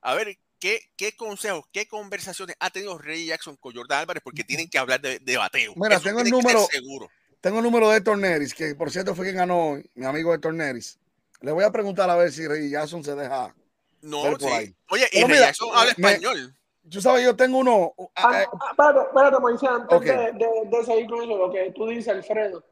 [0.00, 4.22] A ver, ¿qué, qué consejos, qué conversaciones ha tenido Ray Jackson con Jordan Álvarez?
[4.22, 5.72] Porque tienen que hablar de, bateo.
[5.76, 6.66] Mira, tengo el número.
[6.70, 7.08] Seguro.
[7.40, 10.54] tengo el número de Héctor Neris, que por cierto fue quien ganó, mi amigo Héctor
[10.54, 10.98] Neris.
[11.40, 13.54] Le voy a preguntar a ver si Rey Jackson se deja.
[14.02, 14.54] No, ver por sí.
[14.54, 14.74] ahí.
[14.90, 16.54] Oye, y Pero Rey mira, Jackson habla me- español.
[16.90, 17.94] Tú sabes, yo tengo uno.
[18.16, 21.72] Ah, eh, ah, espérate, espérate, Moisés, antes de, de- de seguir con eso, lo que
[21.74, 22.64] tú dices, Alfredo,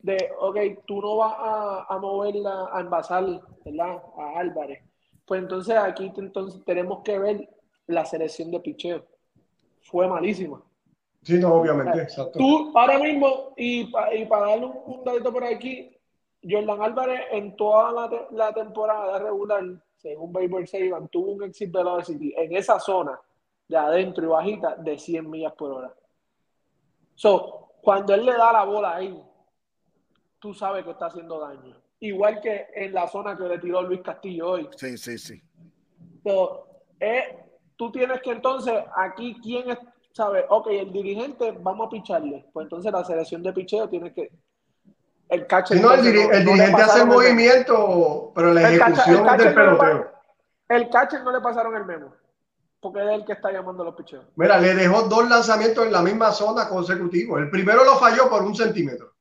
[0.00, 3.24] de, ok, tú no vas a, a moverla, a envasar,
[3.64, 3.96] ¿verdad?
[4.18, 4.82] A Álvarez.
[5.26, 7.48] Pues entonces aquí entonces tenemos que ver
[7.86, 9.04] la selección de picheo.
[9.82, 10.62] Fue malísima.
[11.22, 12.38] Sí, no, obviamente, exacto.
[12.38, 15.96] Tú, ahora mismo, y, pa- y para darle un, un por aquí,
[16.42, 19.64] Jordan Álvarez en toda la, te- la temporada regular,
[19.96, 23.18] según Baseball Saban, tuvo un exit velocity en esa zona
[23.66, 25.94] de adentro y bajita de 100 millas por hora.
[27.14, 29.18] So, cuando él le da la bola ahí,
[30.38, 31.74] tú sabes que está haciendo daño.
[32.00, 34.68] Igual que en la zona que le tiró Luis Castillo hoy.
[34.76, 35.42] sí, sí, sí.
[36.22, 36.66] So,
[37.00, 37.38] eh,
[37.76, 39.78] tú tienes que entonces, aquí, ¿quién es?
[40.12, 40.44] ¿Sabes?
[40.48, 42.46] Ok, el dirigente, vamos a picharle.
[42.52, 44.30] Pues entonces la selección de picheo tiene que.
[45.28, 45.80] El catcher.
[45.80, 47.20] No, el, entonces, diri- no- el no le dirigente hace el pasaron memo.
[47.20, 50.10] movimiento, pero la El ejecución del catcher pa- peloteo.
[50.68, 52.14] El catcher no le pasaron el memo.
[52.80, 54.26] Porque es el que está llamando a los picheos.
[54.36, 57.40] Mira, le dejó dos lanzamientos en la misma zona consecutivos.
[57.40, 59.14] El primero lo falló por un centímetro,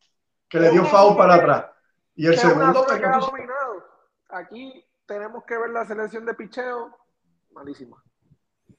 [0.49, 1.65] que le dio foul para atrás.
[2.15, 3.83] Y el segundo que ha dominado.
[4.29, 6.95] Aquí tenemos que ver la selección de picheo.
[7.51, 8.03] Malísima.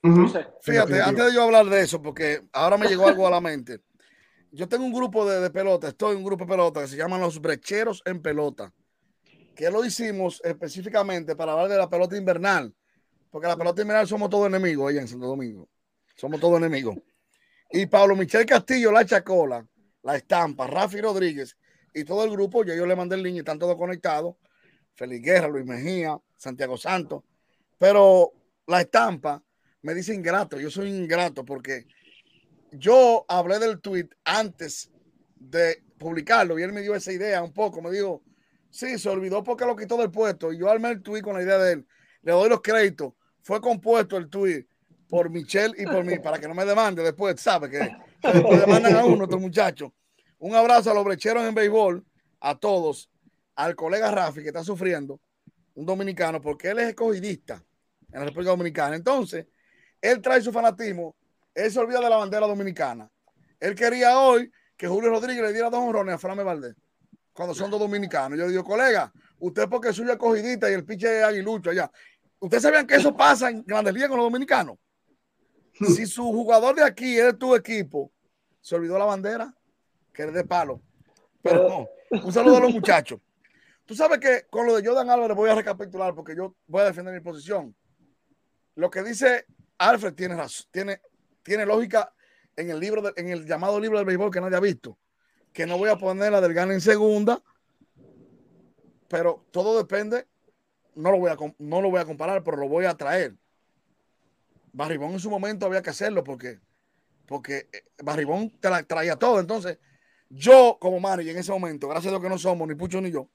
[0.03, 0.47] No sé.
[0.63, 1.09] Fíjate, Definitivo.
[1.09, 3.81] antes de yo hablar de eso, porque ahora me llegó algo a la mente.
[4.51, 6.97] Yo tengo un grupo de, de pelota, estoy en un grupo de pelota que se
[6.97, 8.73] llaman los brecheros en pelota,
[9.57, 12.73] que lo hicimos específicamente para hablar de la pelota invernal,
[13.31, 15.69] porque la pelota invernal somos todos enemigos allá en Santo Domingo,
[16.15, 16.97] somos todos enemigos.
[17.71, 19.67] Y Pablo Michel Castillo, la Chacola,
[20.03, 21.57] la Estampa, Rafi Rodríguez
[21.95, 24.35] y todo el grupo, ya yo le mandé el link y están todos conectados,
[24.95, 27.23] Félix Guerra, Luis Mejía, Santiago Santos,
[27.79, 28.33] pero
[28.67, 29.43] la Estampa
[29.83, 31.87] me dice ingrato, yo soy ingrato porque
[32.73, 34.91] yo hablé del tweet antes
[35.37, 38.23] de publicarlo y él me dio esa idea un poco, me dijo,
[38.71, 41.43] sí, se olvidó porque lo quitó del puesto y yo armé el tweet con la
[41.43, 41.87] idea de él,
[42.23, 44.67] le doy los créditos, fue compuesto el tweet
[45.09, 47.79] por Michelle y por mí, para que no me demande después, sabe que,
[48.23, 49.93] demandan a uno, estos muchachos.
[50.39, 52.05] Un abrazo a los brecheros en béisbol,
[52.41, 53.11] a todos,
[53.55, 55.21] al colega Rafi que está sufriendo,
[55.75, 57.63] un dominicano, porque él es escogidista
[58.13, 58.97] en la República Dominicana.
[58.97, 59.47] Entonces,
[60.01, 61.17] él trae su fanatismo,
[61.55, 63.11] él se olvida de la bandera dominicana.
[63.59, 66.75] Él quería hoy que Julio Rodríguez le diera dos honrones a Frame Valdés,
[67.33, 68.39] cuando son dos dominicanos.
[68.39, 71.91] Yo le digo, colega, usted porque es suyo escogidista y el piche es aguilucho allá.
[72.39, 74.77] ¿Ustedes sabían que eso pasa en Grandes Ligas con los dominicanos?
[75.97, 78.13] Si su jugador de aquí es de tu equipo,
[78.61, 79.53] se olvidó la bandera,
[80.15, 80.81] que es de palo.
[81.43, 81.89] Pero no,
[82.25, 83.21] un saludo a los muchachos.
[83.85, 86.85] Tú sabes que con lo de Jordan Álvarez voy a recapitular porque yo voy a
[86.87, 87.77] defender mi posición.
[88.77, 89.45] Lo que dice
[89.77, 91.03] Alfred tiene razón, tiene,
[91.43, 92.15] tiene lógica
[92.57, 94.97] en el libro, de- en el llamado libro del béisbol que nadie ha visto.
[95.53, 97.43] Que no voy a poner la del Gana en segunda,
[99.09, 100.27] pero todo depende.
[100.95, 103.35] No lo voy a, no lo voy a comparar, pero lo voy a traer.
[104.73, 106.59] Barribón en su momento había que hacerlo porque,
[107.27, 109.39] porque eh, Barribón te la traía todo.
[109.41, 109.79] Entonces,
[110.29, 113.11] yo como manager en ese momento, gracias a Dios que no somos ni Pucho ni
[113.11, 113.29] yo,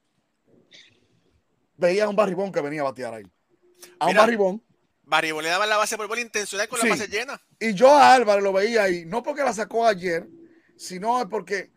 [1.76, 3.24] veía a un Barribón que venía a batear ahí.
[3.98, 4.14] A un.
[4.16, 4.62] Barribón.
[5.04, 6.88] Barribón le daba la base por bola intencional con Sí.
[6.88, 7.40] la base llena.
[7.58, 10.28] Y yo a Álvarez lo veía ahí, no porque la sacó ayer,
[10.76, 11.72] sino porque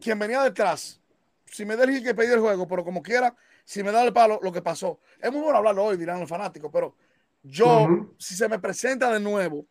[0.00, 1.00] quien venía detrás,
[1.46, 4.02] si me da el hit que pedí el juego, pero como quiera, si me da
[4.02, 5.00] el palo, lo que pasó.
[5.20, 6.96] Es muy bueno hablarlo hoy, dirán los fanáticos, pero
[7.42, 9.66] yo, si se me presenta de nuevo,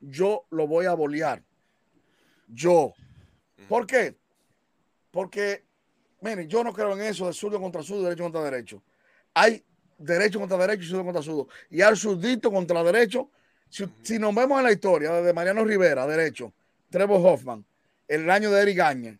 [0.00, 1.42] yo lo voy a bolear.
[2.48, 2.92] Yo.
[3.68, 4.16] ¿Por qué?
[5.10, 5.64] Porque,
[6.20, 8.82] miren, yo no creo en eso de zurdo contra zurdo, derecho contra derecho.
[9.34, 9.64] Hay
[9.98, 11.48] derecho contra derecho y zurdo contra zurdo.
[11.70, 13.30] Y al zurdito contra derecho,
[13.68, 16.52] si, si nos vemos en la historia de Mariano Rivera, derecho,
[16.90, 17.64] Trevor Hoffman,
[18.08, 19.18] el año de Eric Gagne,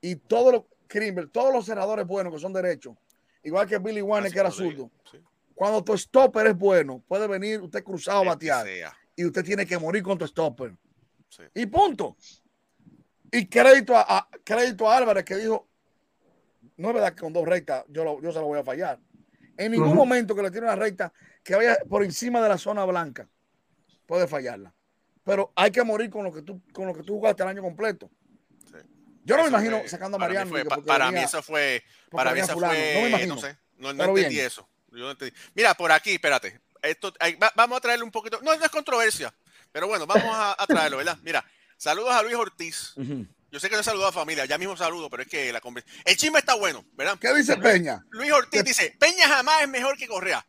[0.00, 2.96] y todos los Krimber, todos los senadores buenos que son derechos,
[3.42, 4.90] igual que Billy Warner que era zurdo.
[5.10, 5.18] sí.
[5.54, 8.66] Cuando tu stopper es bueno, puede venir usted cruzado a batear
[9.14, 10.74] y usted tiene que morir con tu stopper.
[11.28, 11.42] Sí.
[11.54, 12.16] Y punto.
[13.32, 15.66] Y crédito a, a- crédito a Álvarez que dijo,
[16.76, 18.98] no es verdad que con dos rectas yo, lo- yo se lo voy a fallar.
[19.56, 22.84] En ningún momento que le tire una recta que vaya por encima de la zona
[22.84, 23.28] blanca,
[24.06, 24.72] puede fallarla.
[25.24, 27.62] Pero hay que morir con lo que tú, con lo que tú jugaste el año
[27.62, 28.10] completo.
[28.70, 28.76] Sí.
[29.24, 30.50] Yo no me imagino fue- sacando a para mí Mariano.
[30.74, 31.82] fue- para venía- mí eso fue.
[32.10, 32.74] Para mí eso fulano.
[32.74, 32.94] fue.
[32.94, 33.34] No me imagino.
[33.36, 33.56] No sé.
[33.78, 34.46] No, no Pero entendí bien.
[34.46, 34.68] eso.
[34.90, 35.34] Yo no entendí.
[35.54, 36.60] Mira, por aquí, espérate.
[36.82, 38.40] Esto, ahí va- vamos a traerle un poquito.
[38.42, 39.32] No, no es controversia.
[39.70, 41.16] Pero bueno, vamos a, a traerlo, ¿verdad?
[41.22, 41.44] Mira,
[41.82, 42.94] saludos a Luis Ortiz.
[43.50, 45.60] Yo sé que no saludo a familia, ya mismo saludo, pero es que la
[46.04, 47.18] El chisme está bueno, ¿verdad?
[47.20, 48.04] ¿Qué dice Peña?
[48.10, 50.46] Luis Ortiz dice, Peña jamás es mejor que Correa.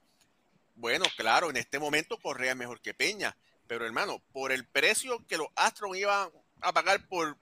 [0.76, 3.36] Bueno, claro, en este momento Correa es mejor que Peña,
[3.67, 6.30] pero hermano, por el precio que los Astros iban
[6.62, 7.36] a pagar por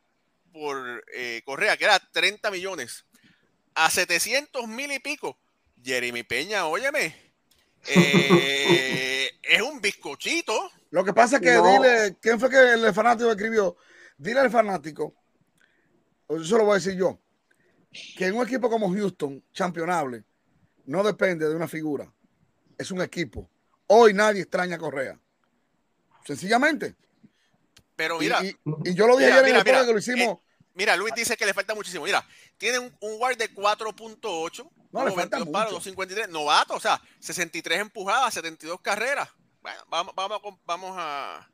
[0.54, 3.06] por eh, Correa, que era 30 millones,
[3.74, 5.38] a 700 mil y pico.
[5.84, 7.16] Jeremy Peña, óyeme,
[7.88, 10.72] eh, es un bizcochito.
[10.92, 11.66] Lo que pasa es que No.
[11.72, 13.76] dile, ¿quién fue que el fanático escribió?
[14.18, 15.16] Dile al fanático,
[16.30, 17.20] eso lo voy a decir yo,
[18.18, 20.24] que en un equipo como Houston, championable,
[20.86, 22.12] no depende de una figura,
[22.78, 23.50] es un equipo.
[23.88, 25.20] Hoy nadie extraña a Correa.
[26.26, 26.96] Sencillamente.
[27.96, 29.86] Pero mira, y- y yo lo dije Mira, ayer en mira, el podcast mira.
[29.86, 30.40] que lo hicimos.
[30.74, 32.06] mira, Luis dice que le falta muchísimo.
[32.06, 32.26] Mira,
[32.58, 34.70] tiene un, un guard de 4.8.
[34.92, 35.76] No, le falta 92 palos, mucho.
[35.76, 39.30] 253, novato, o sea, 63 empujadas, 72 carreras.
[39.62, 41.48] Bueno, vamos, vamos, a, vamos a.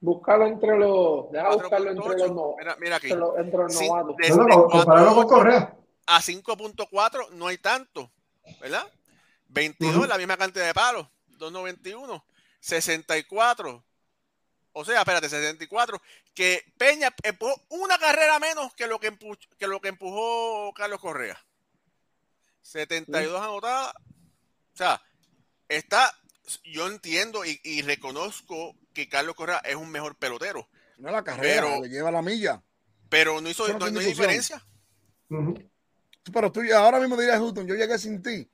[0.00, 1.30] Buscarlo entre los.
[1.30, 2.18] Deja buscarlo entre 4.8.
[2.18, 3.06] los, no, Mira, mira aquí.
[3.06, 4.16] entre los, entre los Sí, novatos.
[4.30, 5.76] No, no, compararlo con 4.8 Correa.
[6.06, 8.10] a 5.4 no hay tanto,
[8.60, 8.86] ¿verdad?
[9.48, 10.06] 22 Ujú.
[10.06, 11.06] la misma cantidad de palos,
[11.38, 12.24] 291,
[12.60, 13.84] 64.
[14.72, 16.00] O sea, espérate, 64,
[16.32, 21.00] que Peña empujó una carrera menos que lo que, empu- que lo que empujó Carlos
[21.00, 21.38] Correa.
[22.62, 23.92] 72 anotadas.
[23.96, 25.02] O sea,
[25.68, 26.16] está,
[26.64, 31.24] yo entiendo y, y reconozco que Carlos Correa es un mejor pelotero, No es la
[31.24, 32.62] carrera, Pero- le lleva la milla.
[33.08, 34.64] pero no hizo no no- hay diferencia.
[36.32, 38.48] Pero tú ahora mismo dirías, Houston, yo llegué sin ti,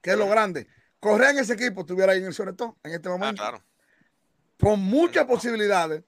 [0.00, 0.66] que es lo grande.
[1.00, 3.42] Correa en ese equipo estuviera ahí en el sobre todo, en este Ah, momento.
[3.42, 3.62] claro.
[4.60, 6.04] con muchas posibilidades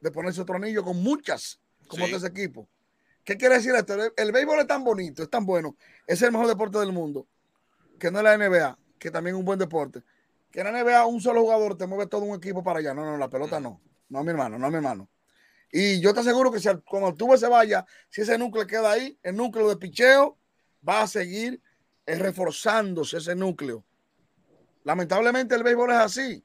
[0.00, 2.12] de ponerse otro anillo, con muchas, como Sí.
[2.12, 2.68] este ese equipo.
[3.24, 3.94] ¿Qué quiere decir esto?
[3.94, 7.26] El, el béisbol es tan bonito, es tan bueno, es el mejor deporte del mundo,
[7.98, 10.02] que no es la NBA, que también es un buen deporte.
[10.54, 12.94] Que en la NBA un solo jugador te mueve todo un equipo para allá.
[12.94, 13.80] No, no, la pelota no.
[14.08, 15.08] No, mi hermano, no, mi hermano.
[15.72, 18.92] Y yo te aseguro que si al- cuando tú se vaya, si ese núcleo queda
[18.92, 20.38] ahí, el núcleo de picheo
[20.88, 21.60] va a seguir
[22.06, 23.84] eh, reforzándose ese núcleo.
[24.84, 26.44] Lamentablemente el béisbol es así.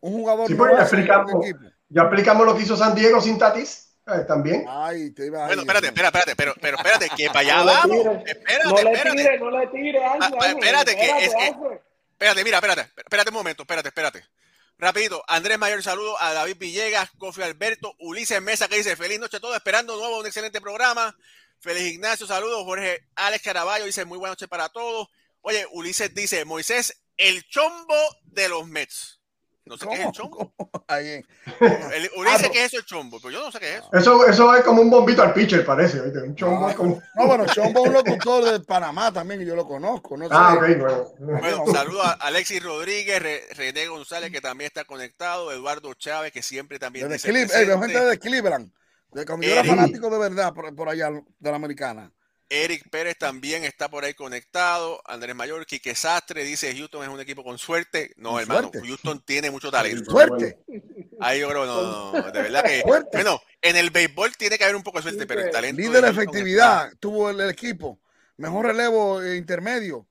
[0.00, 0.96] Un jugador Sí, no pues, ya
[1.40, 1.60] equipo.
[1.88, 3.96] Ya aplicamos lo que hizo San Diego sin Tatis.
[4.06, 4.66] eh, también.
[4.68, 5.88] Ay, te iba a Bueno, ir, espérate, ¿no?
[5.92, 7.96] espera, espérate, pero, pero espérate, que para allá No le vamos.
[7.96, 8.36] tires.
[8.36, 9.16] Espérate, no le espérate.
[9.22, 11.80] tire, no le tire, Ángel, Ah, Ángel, espérate, que es- es- Ángel.
[12.20, 14.22] Espérate, mira, espérate, espérate un momento, espérate, espérate.
[14.76, 19.38] Rapidito, Andrés Mayor, saludo a David Villegas, Kofi Alberto, Ulises Mesa, que dice feliz noche
[19.38, 21.16] a todos, esperando nuevo, un excelente programa.
[21.60, 22.62] Feliz Ignacio, saludos.
[22.64, 25.08] Jorge Alex Caraballo dice muy buena noche para todos.
[25.40, 29.19] Oye, Ulises dice, Moisés, el chombo de los Mets.
[29.66, 30.12] No sé qué es el ¿Cómo?
[30.12, 30.52] chombo.
[30.56, 30.70] ¿Cómo?
[30.88, 31.24] Ahí.
[31.60, 32.50] El- Ulises, no.
[32.50, 33.18] ¿qué es eso el chombo?
[33.20, 33.90] Pero yo no sé qué es eso.
[33.92, 36.00] Eso, eso es como un bombito al pitcher, parece.
[36.00, 36.18] ¿oíste?
[36.22, 37.02] Un chombo No, es como.
[37.16, 40.16] No, bueno, Chombo es un locutor de Panamá también, y yo lo conozco.
[40.16, 40.34] No sé.
[40.34, 41.04] Ah, ok, bueno.
[41.18, 46.42] Bueno, saludo a Alexis Rodríguez, Re- René González, que también está conectado, Eduardo Chávez, que
[46.42, 48.72] siempre también Desde dice Cleveland, eh, gente de Cleveland.
[49.12, 52.12] De cuando yo era fanático de verdad por, por allá de la americana.
[52.50, 55.00] Eric Pérez también está por ahí conectado.
[55.06, 58.12] Andrés Mayor, Quique Sastre dice Houston es un equipo con suerte.
[58.16, 58.88] No, Con hermano, suerte.
[58.88, 60.10] Houston tiene mucho talento.
[60.10, 60.58] Suerte.
[61.20, 62.80] Ahí yo creo, no, no, de verdad que.
[62.82, 63.10] Suerte.
[63.12, 65.80] Bueno, en el béisbol tiene que haber un poco de suerte, pero el talento.
[65.80, 68.00] Líder de Houston efectividad tuvo el, el equipo.
[68.36, 70.06] Mejor relevo eh, intermedio.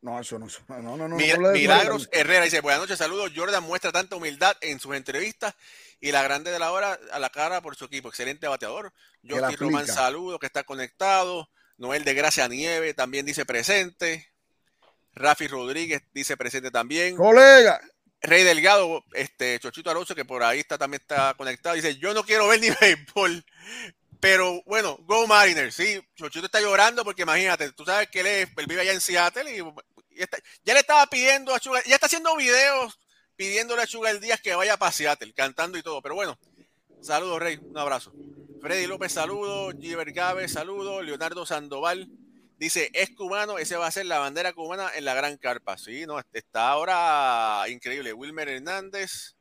[0.00, 0.48] No, eso no.
[0.68, 1.16] No, no, no.
[1.16, 3.32] Mil- Milagros Herrera dice, buenas noches, saludos.
[3.34, 5.54] Jordan muestra tanta humildad en sus entrevistas
[6.00, 8.08] y la grande de la hora a la cara por su equipo.
[8.08, 8.92] Excelente bateador.
[9.26, 11.48] Josti Román, saludos, que está conectado.
[11.76, 14.28] Noel de Gracia Nieve también dice presente.
[15.14, 17.16] Rafi Rodríguez dice presente también.
[17.16, 17.80] Colega.
[18.20, 22.24] Rey Delgado, este Chochito Alonso, que por ahí está, también está conectado, dice, yo no
[22.24, 23.44] quiero ver ni béisbol.
[24.18, 28.48] Pero bueno, Go Mariners, sí, Chochito está llorando porque imagínate, tú sabes que él, es-
[28.56, 29.58] él vive allá en Seattle y,
[30.18, 32.98] y está- ya le estaba pidiendo a Sugar, ya está haciendo videos
[33.36, 36.00] pidiéndole a Sugar Díaz que vaya para Seattle, cantando y todo.
[36.00, 36.38] Pero bueno,
[37.02, 38.12] saludos Rey, un abrazo.
[38.64, 39.74] Freddy López, saludos.
[39.78, 41.04] Giver Gabe, saludos.
[41.04, 42.08] Leonardo Sandoval
[42.56, 45.76] dice, es cubano, ese va a ser la bandera cubana en la gran carpa.
[45.76, 48.14] Sí, no, está ahora increíble.
[48.14, 49.36] Wilmer Hernández,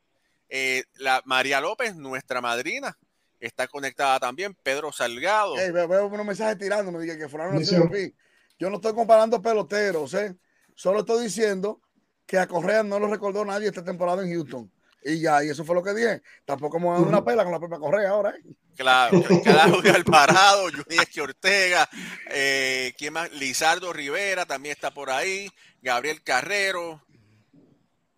[0.49, 2.97] eh, la María López, nuestra madrina,
[3.39, 4.57] está conectada también.
[4.61, 5.55] Pedro Salgado.
[5.55, 6.99] Veo, veo unos mensajes tirándome.
[6.99, 8.13] Dije que fulano no Dice- se lo vi.
[8.59, 10.35] Yo no estoy comparando peloteros, ¿eh?
[10.75, 11.79] Solo estoy diciendo
[12.25, 14.69] que a Correa no lo recordó nadie esta temporada en Houston.
[15.05, 16.21] Y ya, y eso fue lo que dije.
[16.45, 18.41] Tampoco me voy a dar una pela con la propia Correa ahora, ¿eh?
[18.75, 21.87] Claro, Claudio Alvarado, Juniesque Ortega,
[22.31, 23.31] eh, ¿quién más?
[23.33, 25.49] Lizardo Rivera también está por ahí,
[25.81, 27.03] Gabriel Carrero,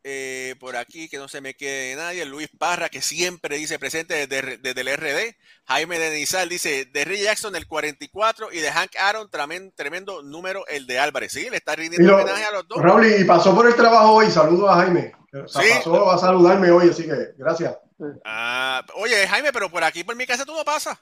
[0.08, 4.28] eh, por aquí que no se me quede nadie, Luis Parra que siempre dice presente
[4.28, 5.36] desde, desde el RD,
[5.68, 10.66] Jaime Denizal dice de Ray Jackson el 44 y de Hank Aaron tremendo, tremendo número
[10.68, 12.80] el de Álvarez, sí, le está rindiendo lo- homenaje a los dos.
[12.84, 14.30] Raúl, y pasó por el trabajo hoy.
[14.30, 15.12] Saludos a Jaime.
[15.44, 15.70] O sea, Sí.
[15.76, 17.76] Pasó a saludarme hoy, así que gracias.
[18.24, 20.98] Ah, oye Jaime, pero por aquí por mi casa tú no pasas.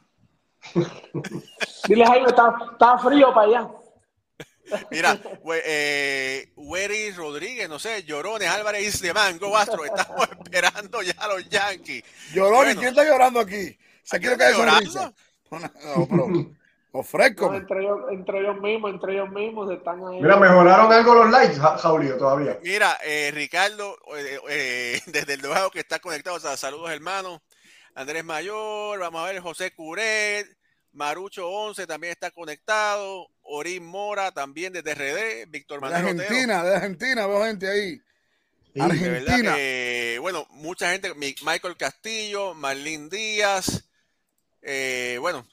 [1.87, 3.67] Dile, Jaime, está, está frío para allá.
[4.91, 11.01] Mira, we- eh, Wery Rodríguez, no sé, Llorones, Álvarez y demás, Go Astro, estamos esperando
[11.01, 12.03] ya a los Yankees.
[12.33, 12.79] Llorón, ¿y Bueno.
[12.79, 13.77] quién está llorando aquí?
[14.03, 14.89] Se quiere caer llorando.
[14.91, 15.13] sonrisa.
[15.51, 16.51] No, pero
[16.93, 17.51] ofrezco.
[17.51, 20.21] No, entre, ellos, entre ellos mismos, entre ellos mismos están ahí.
[20.21, 22.57] Mira, mejoraron algo los likes, Ja- Jaulio, todavía.
[22.63, 27.39] Mira, eh, Ricardo, eh, eh, desde el Nuevo que está conectado, o sea, saludos hermanos.
[27.95, 30.47] Andrés Mayor, vamos a ver, José Curet,
[30.93, 36.21] Marucho 11 también está conectado, Orín Mora también desde RD, Víctor De Manuel Otero.
[36.23, 38.01] Argentina, de Argentina, veo gente ahí.
[38.73, 39.55] Sí, De verdad Argentina.
[39.55, 43.83] que, bueno, mucha gente, Mi- Michael Castillo, Marlene Díaz,
[44.61, 45.45] eh, bueno,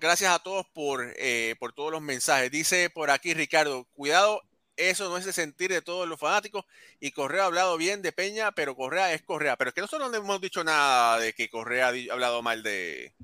[0.00, 2.50] gracias a todos por, eh, por todos los mensajes.
[2.50, 4.42] Dice por aquí Ricardo, cuidado,
[4.76, 6.64] eso no es el sentir de todos los fanáticos
[7.00, 9.56] y Correa ha hablado bien de Peña, pero Correa es Correa.
[9.56, 13.14] Pero es que nosotros no hemos dicho nada de que Correa ha hablado mal de,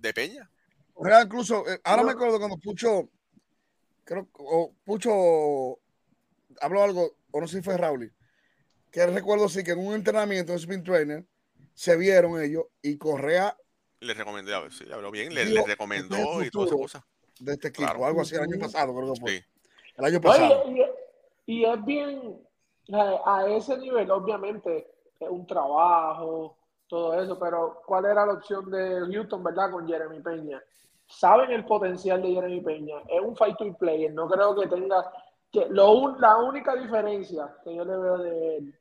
[0.00, 0.50] de Peña.
[0.92, 2.08] Correa incluso, eh, ahora No.
[2.08, 3.08] me acuerdo cuando Pucho,
[4.06, 5.78] creo, o Pucho
[6.62, 8.12] habló algo, o no sé si fue Raúl,
[8.90, 11.26] que recuerdo sí que en un entrenamiento de Spin Trainer
[11.74, 13.54] se vieron ellos y Correa
[14.00, 17.02] Le recomendó, sí, habló bien, le, Digo, le recomendó y todas esas cosas.
[17.40, 18.06] de este equipo, Claro.
[18.06, 19.30] algo así el año pasado, creo que fue.
[19.32, 19.44] Sí.
[19.98, 20.64] El año Oye, pasado.
[21.46, 22.40] y, y es bien,
[22.94, 24.90] a, a ese nivel, obviamente,
[25.20, 26.56] es un trabajo,
[26.88, 30.62] todo eso, pero ¿cuál era la opción de Houston, verdad, con Jeremy Peña?
[31.06, 35.10] Saben el potencial de Jeremy Peña, es un fight to player, no creo que tenga,
[35.52, 38.74] que lo, un- la única diferencia que yo le veo de él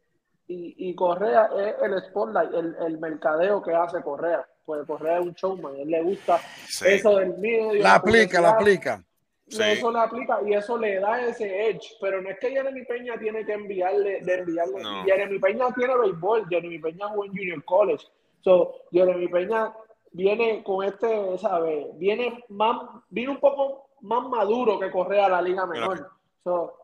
[0.47, 5.26] y, y Correa es el spotlight, el, el mercadeo que hace Correa, pues Correa es
[5.26, 6.86] un showman, a él le gusta Sí.
[6.89, 7.82] eso del medio.
[7.84, 9.03] La aplica, la aplica.
[9.47, 9.61] Sí.
[9.61, 13.15] Eso le aplica y eso le da ese edge, pero no es que Jeremy Peña
[13.19, 14.82] tiene que enviarle, de enviarle.
[14.82, 15.03] No.
[15.03, 18.03] Jeremy Peña tiene béisbol, Jeremy Peña jugó en Junior College.
[18.41, 19.71] So, Jeremy Peña
[20.16, 21.88] viene con este, ¿sabes?
[21.97, 22.78] Viene más,
[23.09, 26.09] viene un poco más maduro que Correa a la liga menor.
[26.43, 26.80] So,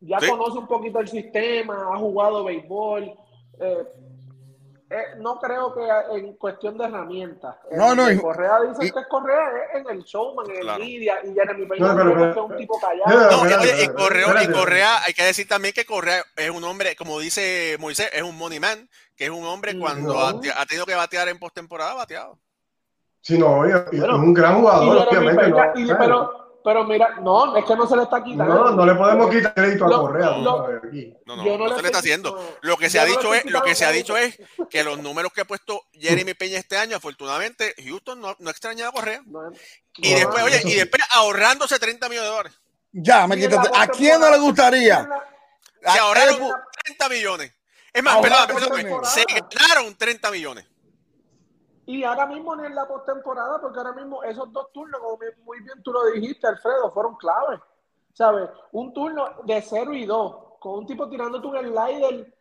[0.00, 0.28] ya Sí.
[0.28, 3.14] conoce un poquito el sistema, ha jugado béisbol.
[3.60, 3.84] eh,
[4.90, 5.86] eh, no creo que
[6.18, 7.54] en cuestión de herramientas.
[7.70, 9.40] No, En no, que y- Correa dice y- que es Correa
[9.72, 12.56] es en el showman, en el media, y Jeremy Peña No, pero- que es un
[12.56, 13.30] tipo callado.
[13.30, 14.52] No, y, Correa, y.
[14.52, 18.36] Correa, hay que decir también que Correa es un hombre, como dice Moisés, es un
[18.36, 18.88] money man,
[19.22, 20.20] que es un hombre cuando no.
[20.20, 22.40] ha, ha tenido que batear en postemporada, bateado.
[23.20, 25.54] Sí, no, oye, y Bueno, es un gran jugador, obviamente.
[25.96, 28.52] Pero, pero mira, no, es que no se le está quitando.
[28.52, 30.30] no, no le podemos quitar crédito a Lo- Correa.
[30.38, 30.66] lo-.
[31.24, 32.56] No, no, Yo no, no se le está haciendo.
[32.62, 35.32] Lo que se ha dicho es, lo que se ha dicho es que los números
[35.32, 39.22] que ha puesto Jeremy Peña este año, afortunadamente, Houston no, no extrañaba a Correa.
[39.24, 39.52] No,
[39.98, 42.60] Y No, después, oye, y después ahorrándose 30 millones de dólares.
[42.90, 43.70] Ya, me quitaste.
[43.72, 45.08] ¿A quién no le gustaría?
[45.80, 46.50] Se ahorraron eh,
[46.86, 47.52] 30 millones.
[47.92, 50.66] Es más, perdón, perdón, 30 se ganaron 30 millones.
[51.84, 55.26] Y ahora mismo ni en la postemporada, porque ahora mismo esos dos turnos, como muy-
[55.44, 57.60] muy bien tú lo dijiste, Alfredo, fueron claves.
[58.14, 58.48] ¿Sabes?
[58.72, 62.34] Un turno de 0 y 2, con un tipo tirándote un slider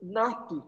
[0.00, 0.62] nasty.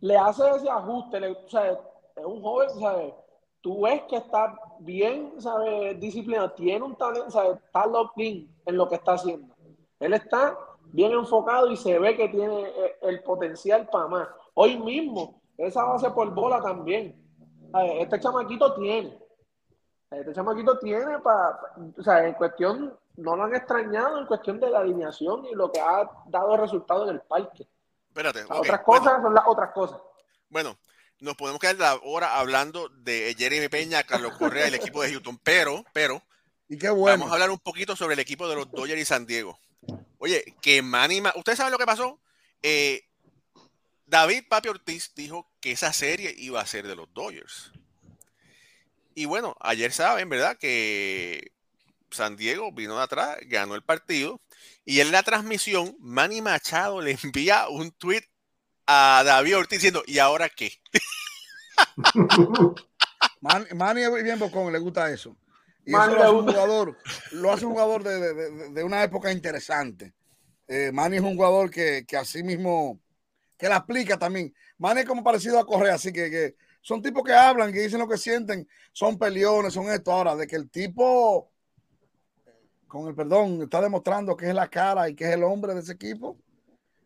[0.00, 1.78] Le hace ese ajuste, le, o sea, es
[2.24, 3.14] un joven, ¿sabes?
[3.62, 5.98] Tú ves que está bien, ¿sabes?
[5.98, 7.56] Disciplinado, tiene un talento, ¿sabes?
[7.64, 9.54] Está locked in en lo que está haciendo.
[9.98, 10.58] Él está
[10.94, 14.28] bien enfocado y se ve que tiene eh, el potencial para más.
[14.54, 17.20] Hoy mismo, esa base por bola también.
[17.98, 19.18] Este chamaquito tiene.
[20.08, 21.58] Este chamaquito tiene para,
[21.98, 25.72] o sea, en cuestión, no lo han extrañado en cuestión de la alineación y lo
[25.72, 27.66] que ha dado resultado en el parque.
[28.08, 28.42] Espérate.
[28.42, 29.04] Las otras bueno.
[29.04, 30.00] cosas son las otras cosas.
[30.48, 30.78] Bueno,
[31.18, 35.10] nos podemos quedar la hora hablando de Jeremy Peña, Carlos Correa y el equipo de
[35.10, 36.22] Houston, pero, pero,
[36.68, 37.18] Y qué bueno.
[37.18, 39.58] vamos a hablar un poquito sobre el equipo de los Dodgers y San Diego.
[40.24, 42.18] Oye, que Manny, Ma- ¿ustedes saben lo que pasó?
[42.62, 43.06] Eh,
[44.06, 47.72] David Papi Ortiz dijo que esa serie iba a ser de los Dodgers.
[49.14, 50.56] Y bueno, ayer saben, ¿verdad?
[50.56, 51.52] Que
[52.10, 54.40] San Diego vino de atrás, ganó el partido.
[54.86, 58.24] Y en la transmisión, Manny Machado le envía un tweet
[58.86, 60.80] a David Ortiz diciendo, ¿y ahora qué?
[63.42, 65.36] Man- Manny es bien bocón, le gusta eso.
[65.86, 66.98] Y eso lo hace un jugador,
[67.32, 70.14] lo hace un jugador de, de- de- de una época interesante.
[70.66, 73.00] Eh, Manny es un jugador que, que así mismo,
[73.58, 74.54] que la aplica también.
[74.78, 77.98] Manny es como parecido a Correa, así que, que son tipos que hablan, que dicen
[77.98, 80.10] lo que sienten, son peleones, son esto.
[80.12, 81.50] Ahora, de que el tipo,
[82.88, 85.80] con el perdón, está demostrando que es la cara y que es el hombre de
[85.80, 86.38] ese equipo.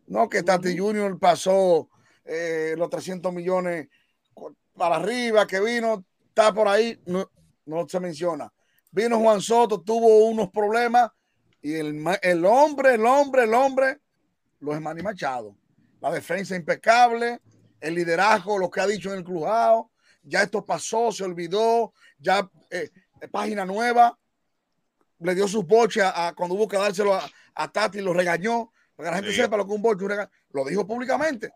[0.07, 1.89] No, que Tati Junior pasó
[2.25, 3.87] eh, los 300 millones
[4.75, 7.29] para arriba, que vino, está por ahí, no,
[7.65, 8.51] no se menciona.
[8.91, 11.11] Vino Juan Soto, tuvo unos problemas
[11.61, 13.99] y el, el hombre, el hombre, el hombre,
[14.59, 15.55] lo es Manny Machado.
[16.01, 17.41] La defensa impecable,
[17.81, 19.91] el liderazgo, lo que ha dicho en el crujado,
[20.23, 22.89] ya esto pasó, se olvidó, ya eh,
[23.21, 24.17] eh, página nueva,
[25.19, 28.71] le dio sus boches a, a- cuando hubo que dárselo a, a Tati, lo regañó,
[28.95, 29.41] para que la gente Sí.
[29.41, 31.51] sepa lo que un boche, un rega- lo dijo públicamente,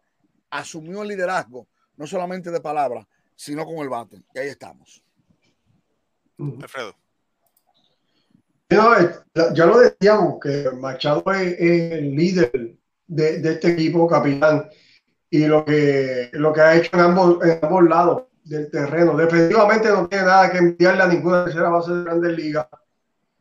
[0.50, 3.06] asumió el liderazgo, no solamente de palabras,
[3.36, 4.22] sino con el bate.
[4.36, 5.04] Y ahí estamos.
[6.62, 6.96] Alfredo.
[9.55, 12.51] Ya lo decíamos, que Machado es, el líder
[13.07, 14.69] de, de, este equipo, capitán,
[15.30, 19.17] y lo que, lo que ha hecho en ambos, en ambos lados del terreno.
[19.17, 22.67] Definitivamente no tiene nada que enviarle a ninguna tercera base de Grandes Ligas.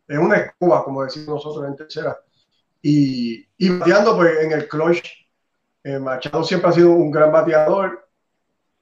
[0.08, 2.18] Es una escoba, como decimos nosotros en tercera.
[2.80, 5.08] Y, y bateando pues, en el clutch.
[5.84, 8.08] Eh, Machado siempre ha sido un gran bateador.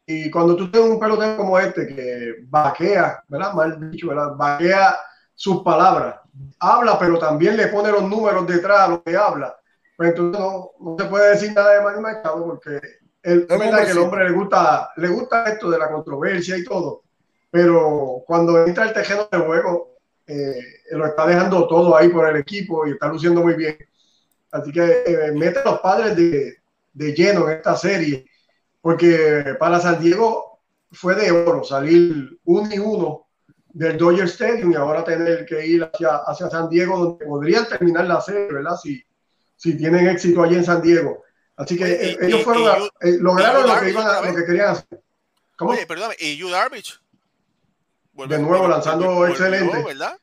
[0.07, 3.55] Y cuando tú tienes un pelotero como este que vaquea, ¿verdad?
[3.55, 4.35] Mal dicho, ¿verdad?
[4.37, 4.97] Vaquea
[5.41, 6.17] sus palabras.
[6.59, 9.57] Habla, pero también le pone los números detrás a lo que habla.
[9.97, 12.79] Pues entonces no, no se puede decir nada de Manny Machado porque
[13.23, 16.65] el, es verdad que el hombre le gusta, le gusta esto de la controversia y
[16.65, 17.05] todo,
[17.51, 20.61] pero cuando entra el tejeno de juego, eh,
[20.91, 23.79] lo está dejando todo ahí por el equipo y está luciendo muy bien.
[24.53, 26.59] Así que eh, mete a los padres de,
[26.93, 28.27] de, lleno en esta serie,
[28.83, 30.61] porque para San Diego
[30.93, 33.30] fue de oro salir uno y uno
[33.73, 38.07] del Dodger Stadium y ahora tener que ir hacia, hacia San Diego, donde podrían terminar
[38.07, 38.77] la serie, ¿verdad?
[38.77, 39.03] Si,
[39.57, 41.23] si tienen éxito allí en San Diego.
[41.57, 45.03] Así que eh, ellos fueron eh, lograron lo que, iban a, lo que querían hacer.
[45.57, 45.73] ¿Cómo?
[45.73, 46.99] Oye, perdón, y Yu Darvish.
[48.15, 49.83] de nuevo lanzando excelente.
[49.85, 50.17] ¿verdad?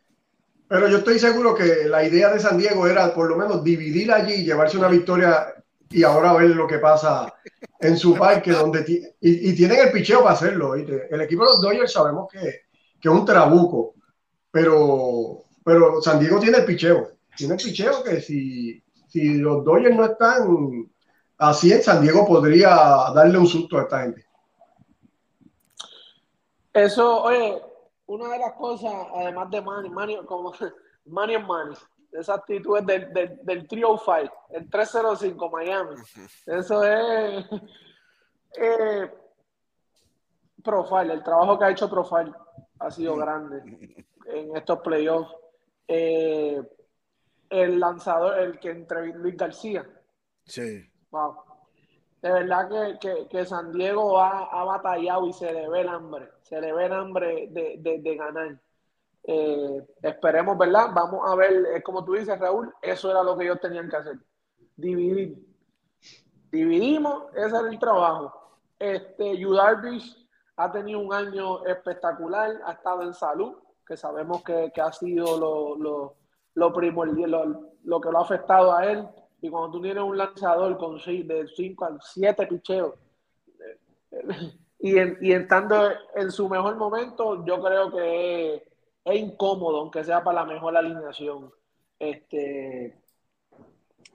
[0.68, 4.12] Pero yo estoy seguro que la idea de San Diego era por lo menos dividir
[4.12, 5.54] allí, llevarse una victoria
[5.90, 7.34] y ahora ver lo que pasa
[7.80, 8.84] en su parque, donde
[9.22, 10.74] y, y, tienen el picheo para hacerlo.
[10.76, 12.67] El equipo de los Dodgers sabemos que,
[13.08, 13.96] que es un trabuco,
[14.52, 17.12] pero, pero San Diego tiene el picheo.
[17.36, 20.92] Tiene el picheo que si, si los Dodgers no están
[21.38, 22.70] así en San Diego podría
[23.14, 24.26] darle un susto a esta gente.
[26.74, 27.62] Eso, oye,
[28.08, 30.54] una de las cosas, además de Manny, Manny, como
[31.06, 31.76] Manny en Manny,
[32.12, 35.96] esa actitud es del, del, del Trio Fight, el 305 Miami.
[36.46, 37.46] Eso es
[38.58, 39.12] eh,
[40.64, 42.34] Profile, el trabajo que ha hecho Profile
[42.80, 43.62] ha sido grande
[44.26, 45.34] en estos playoffs.
[45.88, 46.62] Eh,
[47.50, 49.88] el lanzador, el que entre Luis García.
[50.44, 50.90] Sí.
[52.22, 56.74] De verdad que, San Diego ha, batallado y se le ve el hambre, se le
[56.74, 58.60] ve el hambre de, ganar.
[59.24, 60.90] Eh, esperemos, ¿verdad?
[60.94, 63.96] Vamos a ver, es como tú dices, Raúl, eso era lo que ellos tenían que
[63.96, 64.18] hacer,
[64.76, 65.38] dividir.
[66.52, 68.58] Dividimos, ese era el trabajo.
[68.80, 70.27] Este, Darvish
[70.58, 73.56] ha tenido un año espectacular, ha estado en salud,
[73.86, 76.16] que sabemos que, ha sido lo, lo,
[76.56, 79.08] lo primordial, lo que lo ha afectado a él
[79.42, 82.94] y cuando tú tienes un lanzador con de 5 a 7 picheos,
[84.80, 88.56] y, en, y estando en su mejor momento, yo creo que
[89.04, 91.52] es, incómodo, aunque sea para la mejor alineación.
[92.00, 93.00] Este,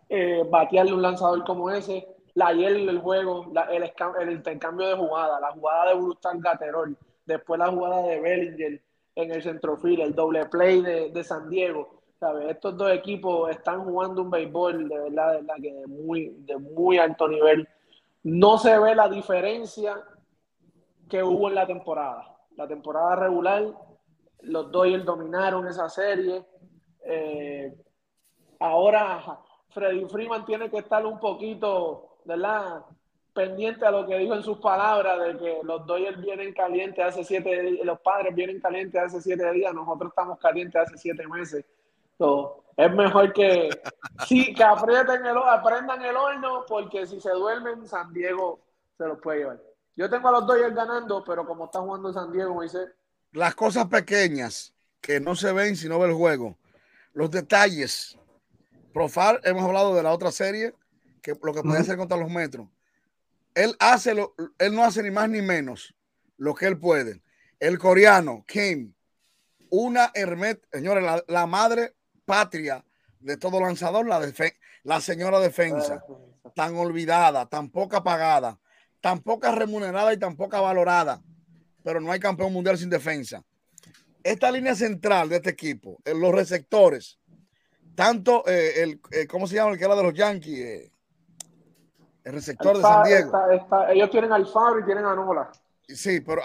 [0.09, 5.41] eh, batearle un lanzador como ese, la hiel del juego, el, el, intercambio de jugada,
[5.41, 8.83] la jugada de Brustan Gaterol, después la jugada de Bellinger
[9.15, 12.03] en el centrofil, el doble play de, de San Diego
[12.49, 16.57] estos dos equipos están jugando un béisbol de verdad, de verdad que de muy, de
[16.59, 17.69] muy alto nivel.
[18.23, 19.97] No se ve la diferencia
[21.09, 22.37] que hubo en la temporada.
[22.57, 23.65] La temporada regular,
[24.43, 26.45] los Dodgers dominaron esa serie.
[27.05, 27.75] Eh,
[28.61, 32.85] ahora Freddy Freeman tiene que estar un poquito, ¿verdad?
[33.35, 37.25] pendiente a lo que dijo en sus palabras de que los Dodgers vienen calientes hace
[37.25, 41.65] siete días, los padres vienen calientes hace siete días, nosotros estamos calientes hace siete meses
[42.77, 43.71] es mejor que
[44.27, 48.61] sí, que aprieten el, aprendan el horno, porque si se duermen, San Diego
[48.97, 49.61] se los puede llevar.
[49.95, 52.87] Yo tengo a los Dodgers ganando, pero como está jugando San Diego, me dice.
[53.33, 56.57] Las cosas pequeñas que no se ven si no ve el juego.
[57.13, 58.19] Los detalles.
[58.93, 60.75] Profar, hemos hablado de la otra serie,
[61.23, 62.69] que lo que puede hacer contra los metros.
[63.55, 65.95] Él hace lo, él no hace ni más ni menos
[66.37, 67.23] lo que él puede.
[67.61, 68.93] El coreano, Kim,
[69.71, 71.95] una Hermet, señores, la, la madre
[72.25, 72.85] patria
[73.21, 74.21] de todo lanzador, la,
[74.83, 76.05] la señora defensa,
[76.55, 78.59] tan olvidada, tan poca pagada,
[79.01, 81.23] tan poca remunerada y tan poca valorada,
[81.85, 83.45] pero no hay campeón mundial sin defensa.
[84.25, 87.19] Esta línea central de este equipo, en los receptores,
[87.95, 90.59] tanto eh, el, eh, ¿cómo se llama el que era de los Yankees?
[90.59, 90.92] Eh,
[92.25, 93.33] el receptor de San Diego.
[93.91, 95.51] ellos tienen al Fabio y tienen a Nola.
[95.89, 96.43] Sí, pero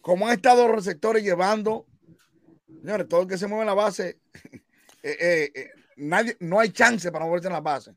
[0.00, 1.86] como han estado los receptores llevando
[2.84, 4.18] Señores, todo el que se mueve en la base,
[5.02, 7.96] eh, eh, eh, nadie, no hay chance para moverse en la base.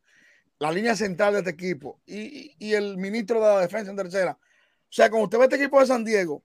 [0.59, 4.31] La línea central de este equipo y, y, el ministro de la defensa en tercera.
[4.31, 6.41] O sea, como usted ve este equipo de San Diego,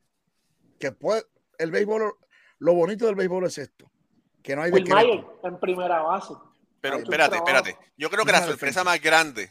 [0.81, 1.23] que puede,
[1.57, 2.17] el béisbol,
[2.59, 3.89] lo bonito del béisbol es esto,
[4.43, 6.35] que no hay de en primera base.
[6.83, 7.79] Pero espérate, espérate.
[7.97, 9.51] Yo creo que la sorpresa más grande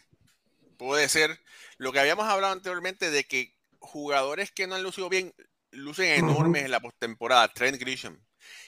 [0.77, 1.39] puede ser
[1.77, 5.33] lo que habíamos hablado anteriormente de que jugadores que no han lucido bien
[5.71, 8.21] lucen enormes en la postemporada, Trent Grisham,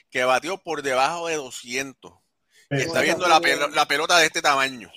[0.10, 2.14] que batió por debajo de 200.
[2.72, 3.40] Y está viendo la,
[3.72, 4.90] la pelota de este tamaño.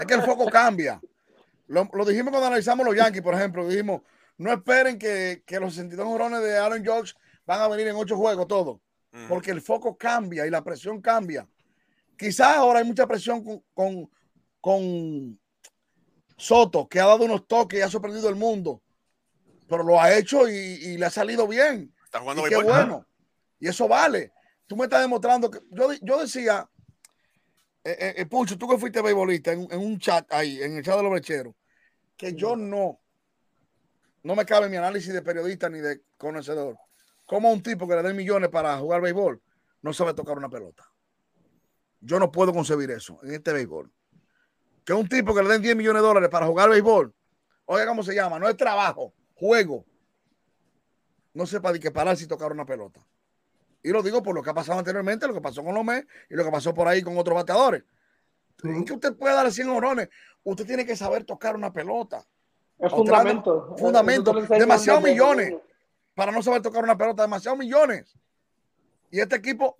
[0.00, 1.00] Es que el foco cambia.
[1.66, 3.68] Lo, dijimos cuando analizamos los Yankees, por ejemplo.
[3.68, 4.02] Dijimos,
[4.38, 8.46] no esperen que, los 62 jorrones de Aaron George van a venir en ocho juegos,
[8.46, 8.80] todo.
[9.28, 11.46] Porque el foco cambia y la presión cambia.
[12.16, 14.10] Quizás ahora hay mucha presión con,
[14.60, 15.40] con,
[16.36, 18.82] Soto, que ha dado unos toques y ha sorprendido el mundo.
[19.68, 21.94] Pero lo ha hecho y, le ha salido bien.
[22.04, 23.06] Está jugando y qué bueno.
[23.58, 24.32] Y eso vale.
[24.66, 26.68] Tú me estás demostrando que yo, yo decía,
[27.84, 30.96] eh, eh, eh, Pucho, tú que fuiste beisbolista en, un chat ahí, en el chat
[30.96, 31.54] de los brecheros,
[32.16, 33.00] que yo no,
[34.22, 36.78] no me cabe mi análisis de periodista ni de conocedor.
[37.26, 39.42] Como un tipo que le den millones para jugar béisbol
[39.82, 40.91] no sabe tocar una pelota.
[42.02, 43.90] Yo no puedo concebir eso en este béisbol.
[44.84, 47.14] Que un tipo que le den 10 millones de dólares para jugar béisbol,
[47.66, 49.84] oiga cómo se llama, no es trabajo, juego.
[51.32, 53.00] No sepa de qué parar si tocar una pelota.
[53.84, 56.34] Y lo digo por lo que ha pasado anteriormente, lo que pasó con Lomé y
[56.34, 57.84] lo que pasó por ahí con otros bateadores.
[58.58, 60.08] que usted puede dar 100 horones,
[60.42, 62.26] usted tiene que saber tocar una pelota.
[62.78, 63.76] Es fundamento.
[63.78, 64.32] Fundamento.
[64.32, 65.54] Demasiados millones
[66.14, 68.12] para no saber tocar una pelota, demasiados millones.
[69.10, 69.76] Y este equipo.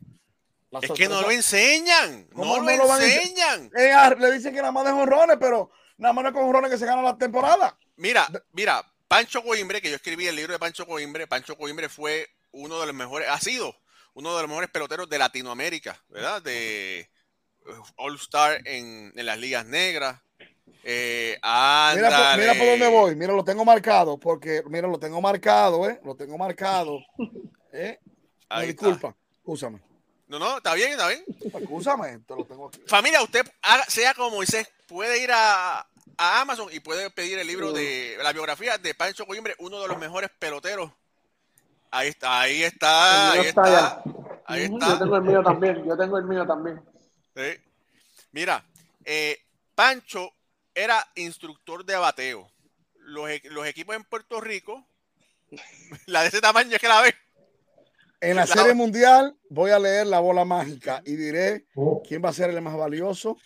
[0.80, 2.28] Es que no lo enseñan.
[2.34, 3.70] No, lo, enseñan.
[3.76, 6.70] Eh, le dicen que nada más de honrones, pero nada más no es con honrones
[6.70, 7.76] que se gana la temporada.
[7.96, 12.26] Mira, mira, Pancho Coimbre, que yo escribí el libro de Pancho Coimbre, Pancho Coimbre fue
[12.52, 13.74] uno de los mejores, ha sido
[14.14, 16.40] uno de los mejores peloteros de Latinoamérica, ¿verdad?
[16.40, 17.08] De eh,
[17.96, 20.20] All Star en, las ligas negras.
[20.84, 21.38] Eh,
[21.94, 26.00] mira, mira, por dónde voy, mira, lo tengo marcado, porque, mira, lo tengo marcado, ¿eh?
[26.02, 26.98] Lo tengo marcado.
[27.72, 27.98] ¿eh?
[28.66, 29.91] disculpa, escúchame.
[30.32, 31.22] No, no, está bien, está bien.
[31.42, 32.80] Escúchame, te lo tengo aquí.
[32.86, 33.46] Familia, usted
[33.88, 38.78] sea como Moisés, puede ir a, Amazon y puede pedir el libro de la biografía
[38.78, 40.90] de Pancho Coimbre, uno de los mejores peloteros
[41.90, 44.02] Ahí está, ahí está, ahí está.
[44.46, 44.88] Ahí está.
[44.88, 46.82] Yo tengo el mío también, yo tengo el mío también.
[48.30, 48.64] Mira,
[49.04, 49.38] eh,
[49.74, 50.32] Pancho
[50.74, 52.50] era instructor de bateo.
[53.00, 54.82] Los, los, equipos en Puerto Rico,
[56.06, 57.14] la de ese tamaño es que la ve.
[58.22, 62.00] En la, serie mundial voy a leer la bola mágica y diré oh.
[62.06, 63.36] quién va a ser el más valioso,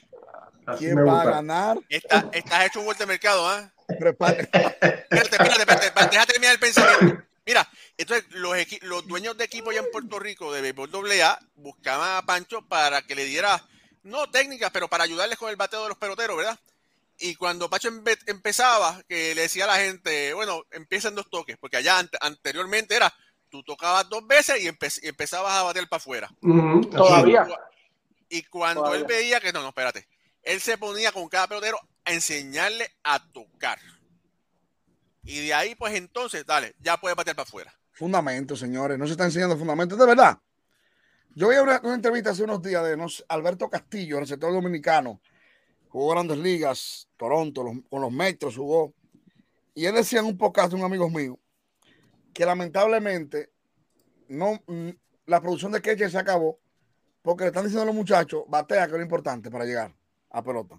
[0.79, 1.79] quién va a ganar.
[1.89, 3.73] estás hecho un vuelta de mercado, ¿ah?
[3.89, 7.25] espérate, espérate, espérate, déjate terminar el pensamiento.
[7.47, 7.67] Mira,
[7.97, 12.27] entonces los, los dueños de equipo ya en Puerto Rico de béisbol AA buscaban a
[12.27, 13.65] Pancho para que le diera,
[14.03, 16.59] no técnicas, pero para ayudarles con el bateo de los peloteros, ¿verdad?
[17.19, 17.89] Y cuando Pancho
[18.27, 23.15] empezaba, que le decía a la gente, bueno, empiezan dos toques, porque allá anteriormente era,
[23.57, 26.31] tú tocabas dos veces y, empezabas a bater para afuera.
[26.91, 27.47] Todavía.
[28.29, 30.07] Y cuando él veía que no, no, espérate,
[30.43, 33.79] él se ponía con cada pelotero a enseñarle a tocar.
[35.25, 37.75] Y de ahí, pues entonces, dale, ya puede bater para afuera.
[37.93, 38.99] Fundamento, señores.
[38.99, 40.39] No se está enseñando fundamentos, de verdad.
[41.35, 42.97] Yo vi una, una entrevista hace unos días de
[43.29, 45.21] Alberto Castillo, el sector dominicano.
[45.89, 48.95] Jugó grandes ligas, Toronto, con los Metros jugó.
[49.75, 51.39] Y él decía en un podcast de un amigo mío
[52.37, 53.51] que lamentablemente
[54.29, 54.91] no, mm,
[55.25, 56.61] la producción de queche se acabó
[57.23, 59.97] porque le están diciendo a los muchachos, batea, que es lo importante para llegar
[60.31, 60.79] a pelota.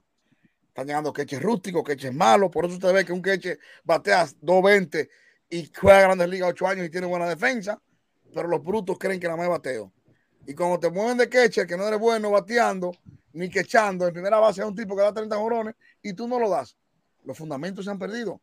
[0.67, 2.51] Están llegando queches rústicos, queches malos.
[2.51, 5.09] Por eso usted ve que un queche batea 2.20
[5.49, 7.81] y juega Grandes Ligas 8 años y tiene buena defensa.
[8.31, 9.91] Pero los brutos creen que nada más bateo.
[10.45, 12.91] Y cuando te mueven de queche, que no eres bueno bateando
[13.33, 16.39] ni quechando, en primera base es un tipo que da 30 jorones y tú no
[16.39, 16.77] lo das.
[17.23, 18.39] Los fundamentos se han perdido.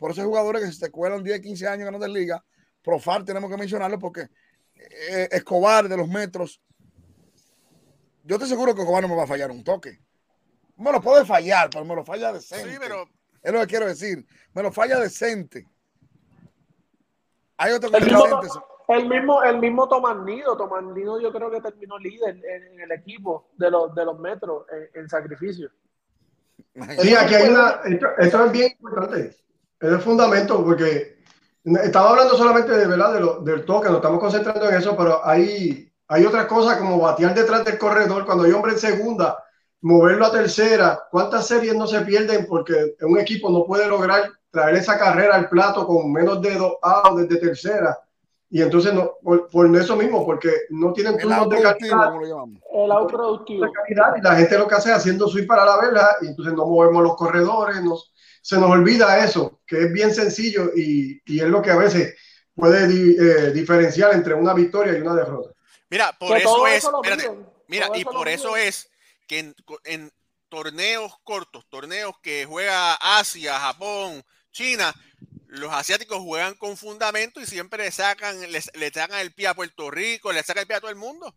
[0.00, 2.42] Por eso hay jugadores que se te cuelan 10, 15 años en Grandes Ligas.
[2.86, 4.28] Profar tenemos que mencionarlo porque
[4.76, 6.62] eh, Escobar de los metros.
[8.22, 9.98] Yo estoy seguro que Escobar no me va a fallar un toque.
[10.76, 12.70] Me lo puede fallar, pero me lo falla decente.
[12.70, 13.08] Sí, pero...
[13.42, 14.24] Es lo que quiero decir.
[14.54, 15.66] Me lo falla decente.
[17.56, 18.40] Hay otro que el, mismo,
[18.86, 20.56] el mismo, el mismo Tomandido.
[20.56, 24.64] Tomandido yo creo que terminó líder en, el equipo de los, de los metros
[24.94, 25.72] en, sacrificio.
[27.00, 27.80] Sí, aquí hay una.
[28.18, 29.26] Esto, es bien importante.
[29.80, 31.15] Es el fundamento porque
[31.82, 33.12] estaba hablando solamente de, ¿verdad?
[33.42, 37.34] De del toque, nos estamos concentrando en eso, pero hay, hay otras cosas como batear
[37.34, 39.42] detrás del corredor cuando hay hombre en segunda
[39.86, 41.06] moverlo a tercera.
[41.10, 45.48] ¿Cuántas series no se pierden porque un equipo no puede lograr traer esa carrera al
[45.48, 47.96] plato con menos de dos outs desde tercera?
[48.48, 52.12] Y entonces, no, por, eso mismo, porque no tienen turnos de calidad.
[52.72, 53.66] El out productivo.
[53.88, 56.64] y la gente lo que hace es haciendo swing para la vela y entonces no
[56.64, 57.82] movemos los corredores.
[57.82, 58.12] Nos,
[58.46, 62.14] se nos olvida eso, que es bien sencillo y, y es lo que a veces
[62.54, 65.50] puede eh, diferenciar entre una victoria y una derrota.
[65.90, 66.88] Mira, por eso es.
[67.66, 68.88] mira, y por eso es
[69.26, 70.12] que en,
[70.48, 74.22] torneos cortos, torneos que juega Asia, Japón,
[74.52, 74.94] China,
[75.48, 79.54] los asiáticos juegan con fundamento y siempre le sacan, le, le sacan el pie a
[79.54, 81.34] Puerto Rico, le sacan el pie a todo el mundo.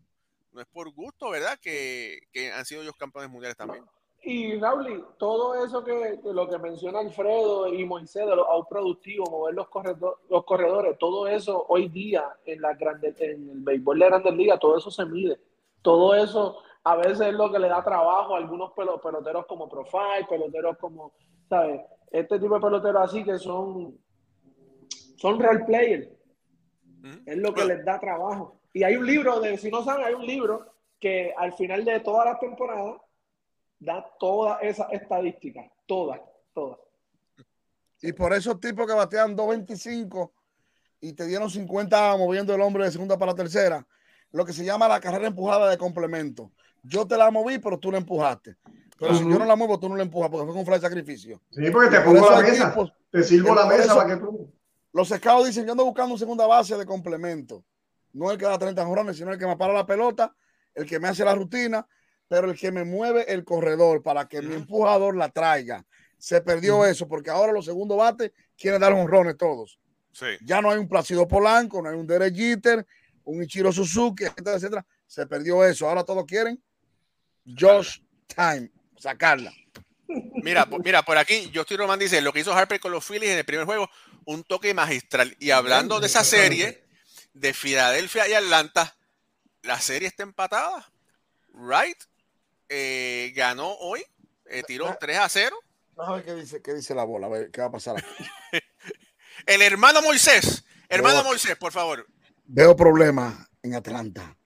[0.51, 1.57] No es por gusto, ¿verdad?
[1.60, 3.84] Que, que han sido ellos campeones mundiales también.
[4.22, 9.30] Y Raúl, todo eso que, que lo que menciona Alfredo y Moisés de los productivos,
[9.30, 13.99] mover los, corredor, los corredores, todo eso hoy día en la grande, en el béisbol
[13.99, 15.39] de Grandes Ligas, todo eso se mide.
[15.82, 20.28] Todo eso a veces es lo que le da trabajo a algunos peloteros como Profile,
[20.30, 21.13] peloteros como,
[21.47, 21.82] ¿sabes?
[22.11, 23.97] Este tipo de peloteros así que son,
[25.15, 26.09] son real players.
[27.26, 28.59] Es lo que les da trabajo.
[28.74, 30.65] Y hay un libro, de, si no saben, hay un libro
[30.99, 33.01] que al final de toda la temporada
[33.80, 36.19] da toda esa estadística, todas,
[36.53, 36.80] todas.
[38.01, 40.32] Y por esos tipos que batean 2.25
[41.01, 43.86] y te dieron 50 moviendo el hombre de segunda para tercera,
[44.32, 46.51] lo que se llama la carrera empujada de complemento.
[46.84, 48.55] Yo te la moví, pero tú la empujaste.
[48.97, 49.19] Pero uh -huh.
[49.19, 51.41] si yo no la muevo, tú no la empujas porque fue un fly sacrificio.
[51.49, 52.75] Sí, porque te pongo la mesa.
[53.11, 54.53] Te sirvo la mesa eso, para que tú.
[54.91, 57.63] Los scouts dicen: Yo ando buscando un segunda base de complemento.
[58.13, 60.36] No el que da 30 jorrones, sino el que me para la pelota,
[60.73, 61.88] el que me hace la rutina,
[62.30, 65.86] pero el que me mueve el corredor para que mi empujador la traiga.
[66.17, 69.80] Se perdió eso porque ahora los segundos bates quieren dar honrones todos.
[70.13, 70.27] Sí.
[70.41, 72.86] Ya no hay un Placido Polanco, no hay un Derek Jeter,
[73.23, 74.86] un Ichiro Suzuki, etcétera, etcétera.
[75.07, 75.89] Se perdió eso.
[75.89, 76.61] Ahora todos quieren
[77.57, 79.51] Josh Time, sacarla.
[80.07, 83.39] Mira, mira, por aquí, Justin Roman dice lo que hizo Harper con los Phillies en
[83.39, 83.89] el primer juego,
[84.25, 85.36] un toque magistral.
[85.39, 86.84] Y hablando de esa serie
[87.34, 88.95] de Filadelfia y Atlanta,
[89.63, 90.91] la serie está empatada.
[91.53, 92.09] Wright
[92.70, 94.05] eh, ganó hoy,
[94.45, 95.57] eh, tiró 3 a 0.
[95.95, 97.97] Vamos a ver qué dice, qué dice la bola, a ver qué va a pasar
[97.97, 98.24] aquí.
[99.45, 102.07] el hermano Moisés, hermano Veo, Moisés, por favor.
[102.45, 104.38] Veo problemas en Atlanta.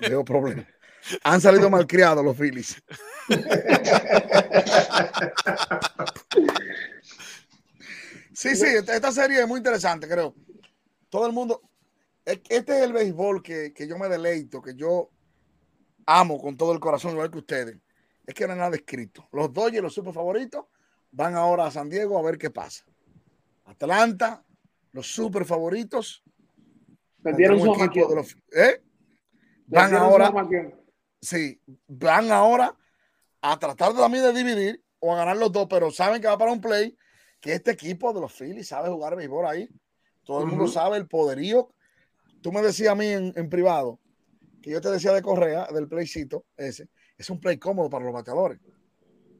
[0.00, 0.66] Veo problemas.
[1.24, 2.82] Han salido malcriados los Phillies.
[8.32, 10.34] sí, sí, esta serie es muy interesante, creo.
[11.08, 11.62] Todo el mundo.
[12.24, 15.12] Este es el béisbol que, que yo me deleito, que yo
[16.06, 17.76] amo con todo el corazón, igual que ustedes.
[18.24, 19.28] Es que no hay nada escrito.
[19.32, 20.64] Los Dodgers, los super favoritos,
[21.10, 22.84] van ahora a San Diego a ver qué pasa.
[23.64, 24.44] Atlanta,
[24.92, 26.22] los super favoritos.
[27.22, 28.82] Perdieron su de los, ¿eh?
[29.66, 30.32] Van ahora.
[31.20, 32.76] Sí, van ahora
[33.40, 36.52] a tratar también de dividir o a ganar los dos, pero saben que va para
[36.52, 36.96] un play,
[37.40, 39.68] que este equipo de los Phillies sabe jugar béisbol ahí.
[40.24, 40.50] Todo el uh -huh.
[40.50, 41.72] mundo sabe el poderío.
[42.42, 43.98] Tú me decías a mí en, en, privado
[44.66, 48.12] que yo te decía de Correa, del playcito ese, es un play cómodo para los
[48.12, 48.58] bateadores.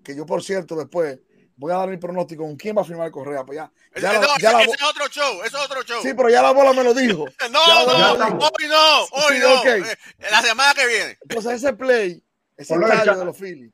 [0.04, 1.18] Que yo, por cierto, después
[1.56, 3.44] voy a dar mi pronóstico con quién va a firmar Correa.
[3.44, 6.00] Pues ya, ya, no, ya ese, la, ese es otro show, eso es otro show.
[6.00, 7.24] Sí, pero ya la bola me lo dijo.
[7.50, 9.60] no, no, no, hoy no, hoy sí, no.
[9.62, 9.82] Okay.
[10.30, 11.18] La semana que viene.
[11.20, 12.22] Entonces ese play,
[12.56, 13.72] ese estadio de los Phillies.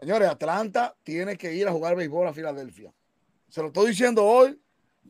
[0.00, 2.90] Señores, Atlanta tiene que ir a jugar béisbol a Filadelfia.
[3.50, 4.58] Se lo estoy diciendo hoy.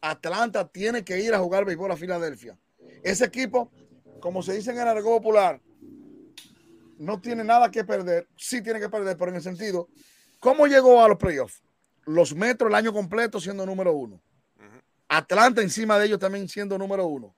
[0.03, 2.59] Atlanta tiene que ir a jugar béisbol a Filadelfia.
[3.05, 3.70] Ese equipo,
[4.21, 5.61] como se dice en el argot popular,
[6.99, 8.29] no tiene nada que perder.
[8.37, 9.89] Sí tiene que perder, pero en el sentido,
[10.39, 11.62] ¿cómo llegó a los playoffs?
[12.05, 14.21] Los metros el año completo siendo número uno.
[15.09, 17.35] Atlanta encima de ellos también siendo número uno.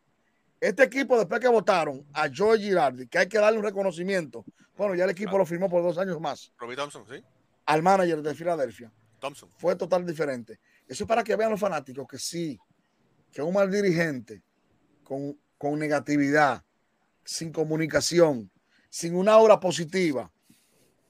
[0.61, 4.45] Este equipo, después que votaron a Joe Girardi, que hay que darle un reconocimiento,
[4.77, 5.39] bueno, ya el equipo claro.
[5.39, 6.53] lo firmó por dos años más.
[6.59, 7.23] Robbie Thompson, sí.
[7.67, 8.93] Al manager de Filadelfia.
[9.21, 9.49] Thompson.
[9.57, 10.61] Fue total diferente.
[10.87, 12.59] Eso es para que vean los fanáticos que sí,
[13.33, 14.43] que un mal dirigente
[15.03, 16.63] con, con negatividad,
[17.25, 18.51] sin comunicación,
[18.91, 20.31] sin una aura positiva,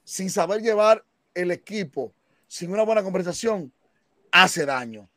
[0.03, 1.03] sin saber llevar
[1.33, 2.13] el equipo,
[2.47, 3.73] sin una buena conversación,
[4.31, 5.09] hace daño.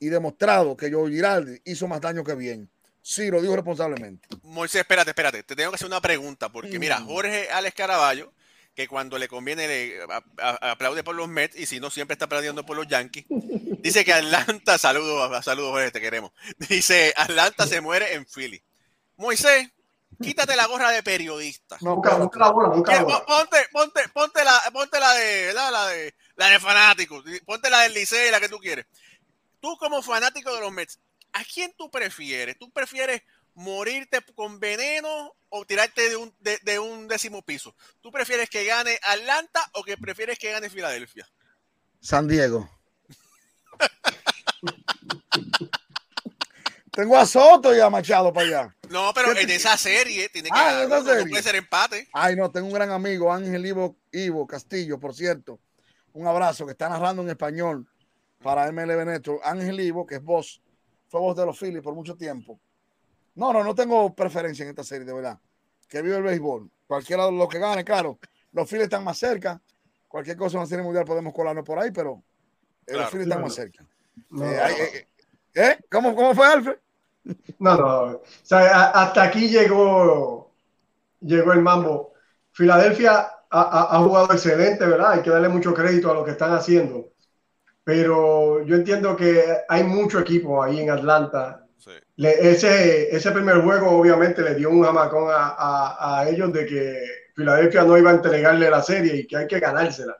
[0.00, 2.70] Y demostrado que Joe Girardi hizo más daño que bien.
[3.02, 4.28] Sí, lo digo responsablemente.
[4.42, 5.42] Moisés, espérate, espérate.
[5.42, 8.32] Te tengo que hacer una pregunta, porque mira, Jorge Alex Caraballo,
[8.74, 9.98] que cuando le conviene le
[10.38, 13.24] aplaude por los Mets y si no siempre está aplaudiendo por los Yankees.
[13.28, 16.30] Dice que Atlanta, saludos, saludos, Jorge, te queremos.
[16.68, 18.62] Dice, Atlanta se muere en Philly.
[19.16, 19.68] Moisés,
[20.20, 21.78] quítate la gorra de periodista.
[21.80, 23.24] No, busca, busca la bola, busca la.
[23.24, 27.22] Ponte, ponte, ponte la, ponte la de, la, la de, la de fanático.
[27.44, 28.86] Ponte la del Licey, la que tú quieres.
[29.60, 31.00] Tú como fanático de los Mets,
[31.32, 32.58] ¿a quién tú prefieres?
[32.58, 33.22] ¿Tú prefieres
[33.54, 37.74] morirte con veneno o tirarte de un, de, de, un décimo piso?
[38.00, 41.28] ¿Tú prefieres que gane Atlanta o que prefieres que gane Filadelfia?
[42.00, 42.70] San Diego.
[46.92, 48.76] Tengo a Soto y a Machado para allá.
[48.90, 51.24] No, pero en esa serie tiene que ah, en esa serie.
[51.24, 52.08] No puede ser empate.
[52.12, 55.58] Ay, no, tengo un gran amigo, Ángel Ivo, Ivo Castillo, por cierto.
[56.12, 57.86] Un abrazo que está narrando en español
[58.42, 59.42] para MLB Network.
[59.44, 60.62] Ángel Ivo, que es voz,
[61.08, 62.58] fue voz de los Phillies por mucho tiempo.
[63.34, 65.38] No, no, no tengo preferencia en esta serie, de verdad.
[65.88, 66.70] Que vive el béisbol.
[66.86, 68.18] Cualquiera de los que gane, claro.
[68.52, 69.60] Los Phillies están más cerca.
[70.08, 72.22] Cualquier cosa en la serie mundial podemos colarnos por ahí, pero
[72.84, 73.86] claro, los Phillies están más cerca.
[74.30, 74.58] No, eh,
[74.94, 75.08] eh,
[75.54, 75.78] ¿Eh?
[75.90, 76.76] ¿Cómo, ¿Cómo fue, Alfred?
[77.58, 78.02] No, no.
[78.04, 80.52] O sea, hasta aquí llegó,
[81.20, 82.12] llegó el mambo.
[82.52, 85.12] Filadelfia ha, ha, jugado excelente, ¿verdad?
[85.12, 87.12] Hay que darle mucho crédito a lo que están haciendo.
[87.84, 91.64] Pero yo entiendo que hay mucho equipo ahí en Atlanta.
[91.78, 91.92] Sí.
[92.16, 96.66] Le, ese, ese primer juego obviamente le dio un jamacón a, a, a ellos de
[96.66, 97.02] que
[97.34, 100.18] Filadelfia no iba a entregarle la serie y que hay que ganársela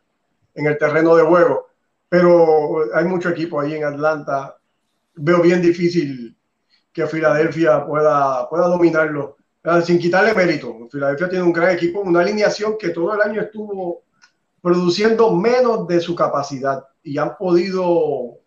[0.54, 1.68] en el terreno de juego.
[2.08, 4.56] Pero hay mucho equipo ahí en Atlanta.
[5.16, 6.37] Veo bien difícil
[6.98, 9.36] que Filadelfia pueda, pueda dominarlo,
[9.84, 10.88] sin quitarle mérito.
[10.90, 14.02] Filadelfia tiene un gran equipo, una alineación que todo el año estuvo
[14.60, 18.40] produciendo menos de su capacidad y han podido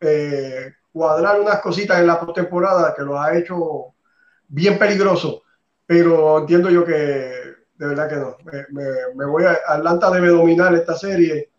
[0.00, 3.94] eh, cuadrar unas cositas en la postemporada que lo ha hecho
[4.46, 5.42] bien peligroso.
[5.84, 8.36] Pero entiendo yo que de verdad que no.
[8.44, 8.84] Me, me,
[9.16, 11.50] me voy a Atlanta debe dominar esta serie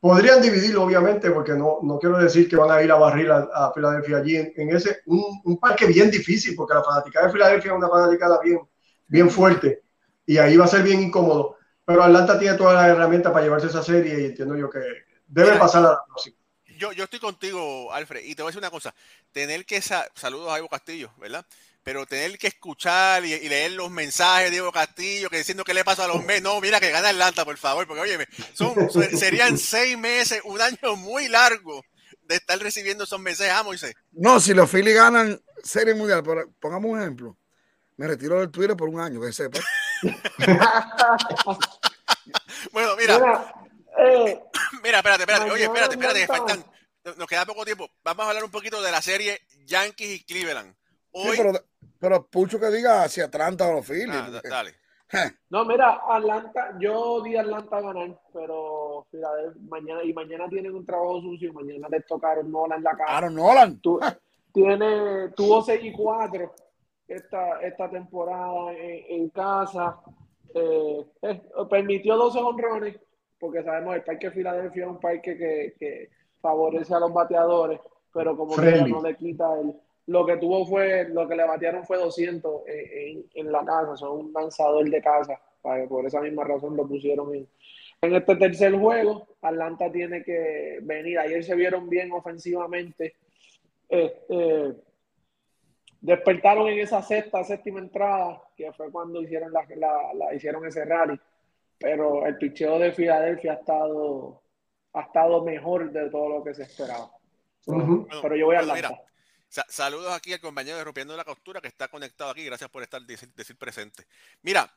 [0.00, 3.48] Podrían dividirlo, obviamente, porque no, no quiero decir que van a ir a barrir a,
[3.52, 7.32] a Filadelfia allí en, en ese, un, un, parque bien difícil, porque la fanática de
[7.32, 8.60] Filadelfia es una fanaticada bien,
[9.06, 9.82] bien fuerte
[10.30, 11.56] y ahí va a ser bien incómodo.
[11.84, 14.78] Pero Atlanta tiene todas las herramientas para llevarse esa serie y entiendo yo que
[15.26, 16.36] debe pasar a la próxima.
[16.78, 18.94] Yo, yo estoy contigo, Alfred, y te voy a decir una cosa:
[19.32, 19.82] tener que.
[19.82, 21.44] Sa Saludos a Ivo Castillo, ¿verdad?
[21.82, 25.74] Pero tener que escuchar y, y, leer los mensajes de Diego Castillo que diciendo qué
[25.74, 28.74] le pasa a los meses, no, mira que gana Atlanta, por favor, porque oye, son,
[29.16, 31.82] serían seis meses, un año muy largo
[32.22, 33.94] de estar recibiendo esos mensajes, ah, Moisés.
[34.12, 37.36] No, si los Phillies ganan Serie Mundial, pero pongamos un ejemplo,
[37.96, 39.58] me retiro del Twitter por un año, que sepa.
[42.72, 43.54] bueno, mira, mira,
[43.98, 44.40] eh,
[44.82, 46.64] mira, espérate, espérate, oye, espérate, espérate, faltan,
[47.16, 50.74] nos queda poco tiempo, vamos a hablar un poquito de la serie Yankees y Cleveland.
[51.12, 51.52] Hoy, sí, pero,
[51.98, 54.10] pero Pucho que diga hacia Atlanta o los Phillies.
[54.10, 54.74] Ah, dale.
[55.50, 60.86] No, mira, Atlanta, yo di Atlanta a ganar, pero Filadelfia, mañana y mañana tienen un
[60.86, 63.06] trabajo sucio, mañana les tocaron Nolan en la cara.
[63.06, 63.80] Claro, Nolan.
[63.80, 63.98] Tu,
[64.52, 66.54] tiene, tuvo 6 y 4
[67.08, 69.98] esta, esta temporada en, en casa.
[70.54, 72.96] Eh, eh, permitió 12 honrones,
[73.38, 77.80] porque sabemos el parque de Filadelfia es un parque que, que favorece a los bateadores,
[78.12, 79.74] pero como que no le quita el
[80.10, 83.96] lo que tuvo fue, lo que le batearon fue 200 en, en, en la casa,
[83.96, 85.40] son un lanzador de casa,
[85.88, 87.46] por esa misma razón lo pusieron en,
[88.02, 89.28] en este tercer juego.
[89.40, 93.14] Atlanta tiene que venir, ayer se vieron bien ofensivamente,
[93.88, 94.74] este,
[96.00, 100.84] despertaron en esa sexta, séptima entrada, que fue cuando hicieron, la, la, la hicieron ese
[100.86, 101.20] rally,
[101.78, 104.42] pero el picheo de Filadelfia ha estado,
[104.92, 107.12] ha estado mejor de todo lo que se esperaba.
[107.66, 108.20] Uh -huh.
[108.22, 109.02] Pero yo voy a Atlanta.
[109.68, 112.44] Saludos aquí al compañero de Rompiendo la Costura que está conectado aquí.
[112.44, 114.06] Gracias por estar decir, decir presente.
[114.42, 114.72] Mira,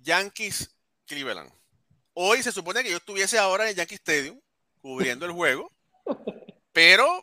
[0.00, 0.70] Yankees
[1.06, 1.52] Cleveland.
[2.14, 4.40] Hoy se supone que yo estuviese ahora en el Yankee Stadium
[4.80, 5.70] cubriendo el juego,
[6.72, 7.22] pero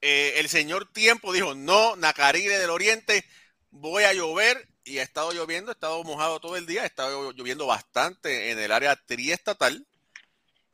[0.00, 3.24] eh, el señor Tiempo dijo: No, Nacaribe del Oriente,
[3.70, 4.68] voy a llover.
[4.82, 8.58] Y ha estado lloviendo, ha estado mojado todo el día, ha estado lloviendo bastante en
[8.60, 9.84] el área triestatal.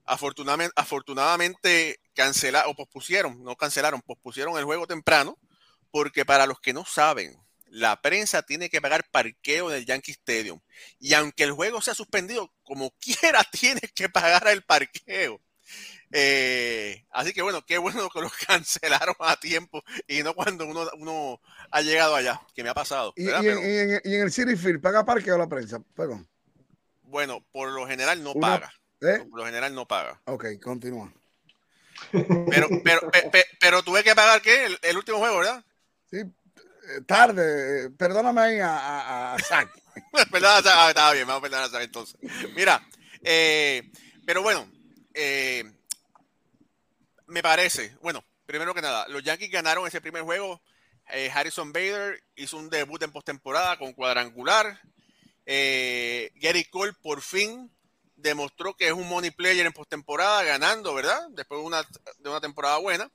[0.04, 5.38] Afortunadamente, afortunadamente cancelaron o pospusieron, no cancelaron, pospusieron el juego temprano,
[5.90, 7.36] porque para los que no saben,
[7.66, 10.60] la prensa tiene que pagar parqueo en el Yankee Stadium.
[10.98, 15.40] Y aunque el juego sea suspendido, como quiera tiene que pagar el parqueo.
[16.14, 20.86] Eh, así que bueno, qué bueno que lo cancelaron a tiempo y no cuando uno,
[20.98, 21.40] uno
[21.70, 23.14] ha llegado allá, que me ha pasado.
[23.16, 25.82] ¿Y, en, y, en, y en, el City Field paga parqueo la prensa?
[25.94, 26.28] Perdón.
[27.04, 28.72] Bueno, por lo general no Una, paga.
[29.00, 29.24] ¿eh?
[29.30, 30.20] Por lo general no paga.
[30.26, 31.12] Ok, continúa.
[32.10, 34.66] Pero, pero, pe, pero tuve que pagar qué?
[34.66, 35.64] El, el, último juego, ¿verdad?
[36.10, 36.18] Sí,
[37.06, 37.90] tarde.
[37.90, 39.68] Perdóname ahí a, a, a Zach.
[40.30, 42.16] Perdón, ah, estaba bien, vamos a perdonar a Zach entonces.
[42.54, 42.86] Mira,
[43.22, 43.90] eh,
[44.24, 44.70] pero bueno,
[45.14, 45.64] eh,
[47.26, 50.60] me parece, bueno, primero que nada, los Yankees ganaron ese primer juego.
[51.10, 54.80] Eh, Harrison Bader hizo un debut en postemporada con cuadrangular.
[55.44, 57.70] Eh, Gary Cole por fin
[58.22, 61.28] demostró que es un money player en postemporada, ganando, ¿verdad?
[61.30, 61.82] Después de una,
[62.18, 63.10] de una temporada buena.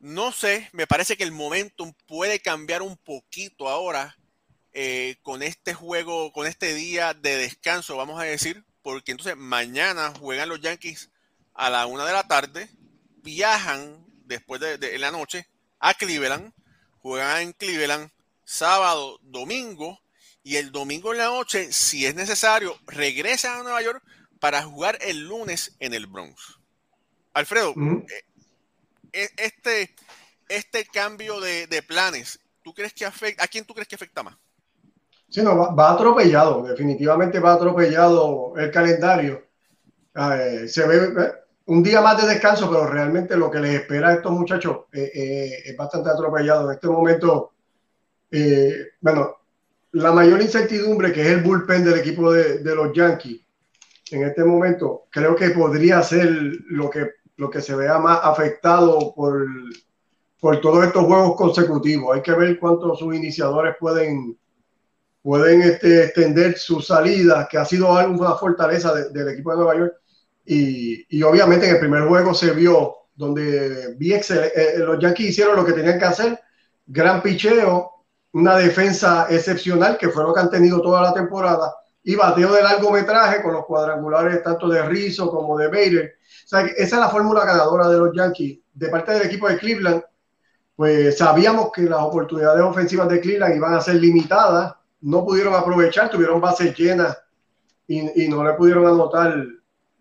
[0.00, 4.16] No sé, me parece que el momentum puede cambiar un poquito ahora
[4.72, 10.12] eh, con este juego, con este día de descanso, vamos a decir, porque entonces mañana
[10.18, 11.10] juegan los Yankees
[11.54, 12.70] a la una de la tarde,
[13.22, 15.48] viajan después de, de la noche
[15.80, 16.52] a Cleveland,
[17.00, 18.10] juegan en Cleveland
[18.44, 20.00] sábado, domingo,
[20.48, 24.02] y el domingo en la noche, si es necesario, regresan a Nueva York
[24.40, 26.58] para jugar el lunes en el Bronx.
[27.34, 28.06] Alfredo, uh -huh.
[29.12, 29.94] este,
[30.48, 34.22] este cambio de, de, planes, ¿tú crees que afecta, ¿a quién tú crees que afecta
[34.22, 34.38] más?
[35.28, 39.46] Sí, no, va, va atropellado, definitivamente va atropellado el calendario.
[40.14, 41.30] Eh, se ve,
[41.66, 45.10] un día más de descanso, pero realmente lo que les espera a estos muchachos eh,
[45.14, 46.70] eh, es bastante atropellado.
[46.70, 47.52] En este momento,
[48.30, 49.36] eh, bueno,
[49.92, 53.40] la mayor incertidumbre que es el bullpen del equipo de, de, los Yankees,
[54.10, 56.30] en este momento, creo que podría ser
[56.68, 59.46] lo que, lo que se vea más afectado por,
[60.40, 62.16] por todos estos juegos consecutivos.
[62.16, 64.36] Hay que ver cuántos sus iniciadores pueden,
[65.22, 69.94] pueden este, extender su salida, que ha sido una fortaleza del equipo de Nueva York
[70.44, 74.22] y, obviamente en el primer juego se vio donde vi eh,
[74.78, 76.40] los Yankees hicieron lo que tenían que hacer,
[76.86, 77.97] gran picheo,
[78.32, 82.62] una defensa excepcional que fue lo que han tenido toda la temporada y bateo de
[82.62, 86.14] largometraje con los cuadrangulares tanto de Rizzo como de Bader.
[86.44, 88.60] Esa es la fórmula ganadora de los Yankees.
[88.72, 90.02] De parte del equipo de Cleveland,
[90.76, 96.08] pues sabíamos que las oportunidades ofensivas de Cleveland iban a ser limitadas, no pudieron aprovechar,
[96.08, 97.18] tuvieron bases llenas
[97.86, 99.44] y, y no le pudieron anotar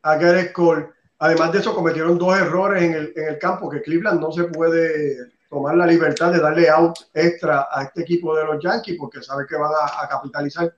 [0.03, 0.89] a Gareth Cole.
[1.19, 4.43] Además de eso, cometieron dos errores en el, en el campo que Cleveland no se
[4.45, 5.17] puede
[5.49, 9.45] tomar la libertad de darle out extra a este equipo de los Yankees porque sabe
[9.47, 10.73] que van a, capitalizar.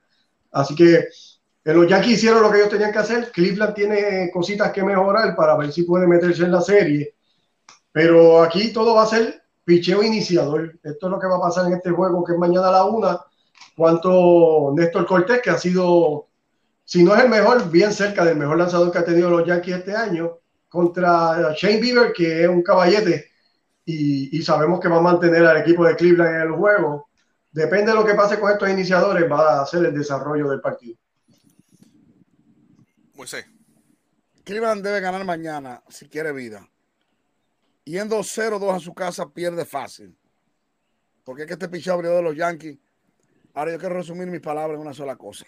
[0.52, 0.94] Así que
[1.64, 3.30] eh, los Yankees hicieron lo que ellos tenían que hacer.
[3.30, 7.14] Cleveland tiene cositas que mejorar para ver si puede meterse en la serie.
[7.92, 10.78] Pero aquí todo va a ser picheo iniciador.
[10.82, 12.84] Esto es lo que va a pasar en este juego que es mañana a la
[12.84, 13.20] una.
[13.76, 16.30] Cuanto Néstor Cortés, que ha sido
[16.90, 19.76] si no es el mejor, bien cerca del mejor lanzador que ha tenido los Yankees
[19.76, 23.29] este año, contra Shane Bieber, que es un caballete,
[23.84, 27.08] y, sabemos que va a mantener al equipo de Cleveland en el juego.
[27.50, 30.96] Depende de lo que pase con estos iniciadores, va a ser el desarrollo del partido.
[33.14, 33.46] Moisés.
[34.44, 36.68] Cleveland debe ganar mañana si quiere vida.
[37.84, 40.16] Yendo 0-2 a su casa, pierde fácil.
[41.24, 42.78] Porque es que este pichado abrió de los Yankees.
[43.54, 45.46] Ahora yo quiero resumir mis palabras en una sola cosa.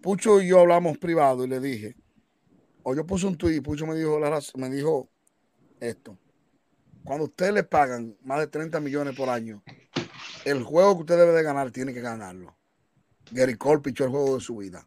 [0.00, 1.94] Pucho y yo hablamos privado y le dije,
[2.82, 4.18] o yo puse un tweet y Pucho me dijo,
[4.56, 5.08] me dijo
[5.78, 6.18] esto.
[7.04, 9.62] Cuando ustedes le pagan más de 30 millones por año,
[10.44, 12.56] el juego que usted debe de ganar tiene que ganarlo.
[13.30, 14.84] Gary Cole pichó el juego de su vida.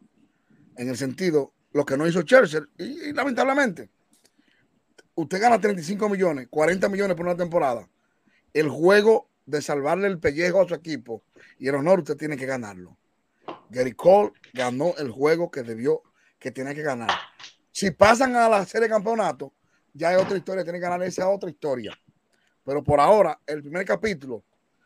[0.76, 3.90] En el sentido, lo que no hizo Chelsea, y, lamentablemente,
[5.14, 7.88] usted gana 35 millones, 40 millones por una temporada.
[8.54, 11.22] El juego de salvarle el pellejo a su equipo
[11.58, 12.96] y el honor usted tiene que ganarlo.
[13.68, 16.02] Gary Cole ganó el juego que debió,
[16.38, 17.10] que tiene que ganar.
[17.72, 19.52] Si pasan a la serie de campeonato,
[19.92, 21.98] ya hay otra historia, tiene que ganar esa otra historia.
[22.66, 24.42] Pero por ahora, el primer capítulo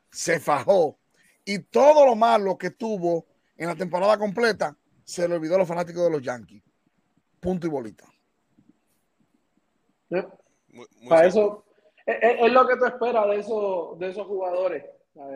[0.09, 0.99] se fajó
[1.45, 3.27] y todo lo malo que tuvo
[3.57, 6.63] en la temporada completa se le olvidó a los fanáticos de los Yankees.
[7.41, 8.05] Punto y bolita.
[11.09, 11.65] Para eso,
[12.07, 14.85] es, lo que tú esperas de esos, de esos jugadores.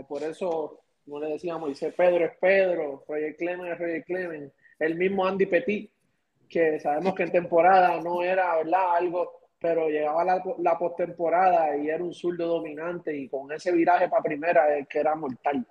[0.06, 4.94] Por eso como le decíamos, dice Pedro es Pedro, Roger Clemens es Roger Clemens, el
[4.96, 5.90] mismo Andy Petit,
[6.48, 8.96] que sabemos que en temporada no era, ¿verdad?
[8.96, 14.10] Algo, pero llegaba la, la postemporada y era un zurdo dominante y con ese viraje
[14.10, 15.66] para primera que era mortal.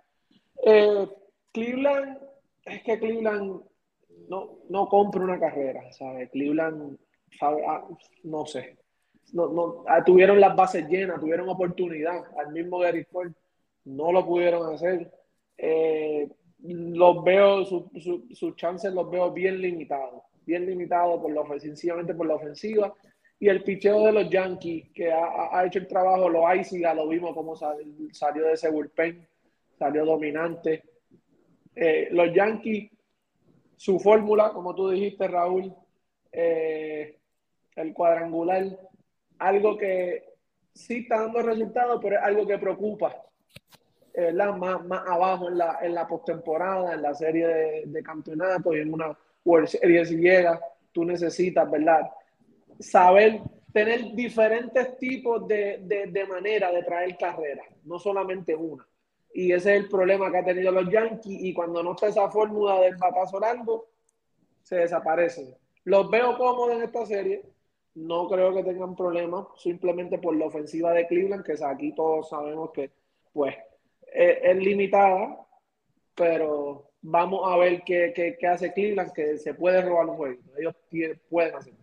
[0.65, 1.07] Eh,
[1.51, 2.17] Cleveland,
[2.65, 3.61] es que Cleveland
[4.29, 5.83] no, no compra una carrera.
[6.31, 6.97] Cleveland,
[7.41, 7.87] ah,
[8.23, 8.77] no sé,
[9.31, 13.31] no, no, ah, tuvieron las bases llenas, tuvieron oportunidad, al mismo Gary Ford
[13.85, 15.11] no lo pudieron hacer.
[15.55, 16.27] Eh,
[16.63, 22.33] los veo, sus chances los veo bien limitados, bien limitados por lo, sencillamente por la
[22.33, 22.91] ofensiva.
[23.43, 27.33] Y el picheo de los Yankees, que ha, hecho el trabajo, lo ya lo vimos
[27.33, 29.27] como salió de ese bullpen,
[29.77, 30.81] salió dominante.
[31.75, 32.89] Eh, los Yankees,
[33.75, 35.75] su fórmula, como tú dijiste, Raúl,
[36.31, 37.19] eh,
[37.75, 38.79] el cuadrangular,
[39.39, 40.23] algo que
[40.73, 43.13] sí está dando resultados, pero es algo que preocupa
[44.13, 48.03] eh, más, más abajo en la, en la postemporada, en la serie de, de
[48.77, 50.61] y en una World Series si llega,
[50.93, 52.09] tú necesitas, ¿verdad?
[52.79, 58.87] Saber tener diferentes tipos de, de, de manera de traer carrera, no solamente una.
[59.33, 61.43] Y ese es el problema que ha tenido los Yankees.
[61.43, 63.89] Y cuando no está esa fórmula del batazo largo,
[64.61, 65.55] se desaparecen.
[65.85, 67.43] Los veo cómodos en esta serie.
[67.95, 72.71] No creo que tengan problemas, simplemente por la ofensiva de Cleveland, que aquí todos sabemos
[72.71, 72.91] que,
[73.31, 73.55] pues,
[74.11, 75.45] es, limitada,
[76.15, 80.41] pero vamos a ver qué, qué, hace Cleveland, que se puede robar un juego.
[80.57, 80.75] Ellos
[81.29, 81.82] pueden hacerlo.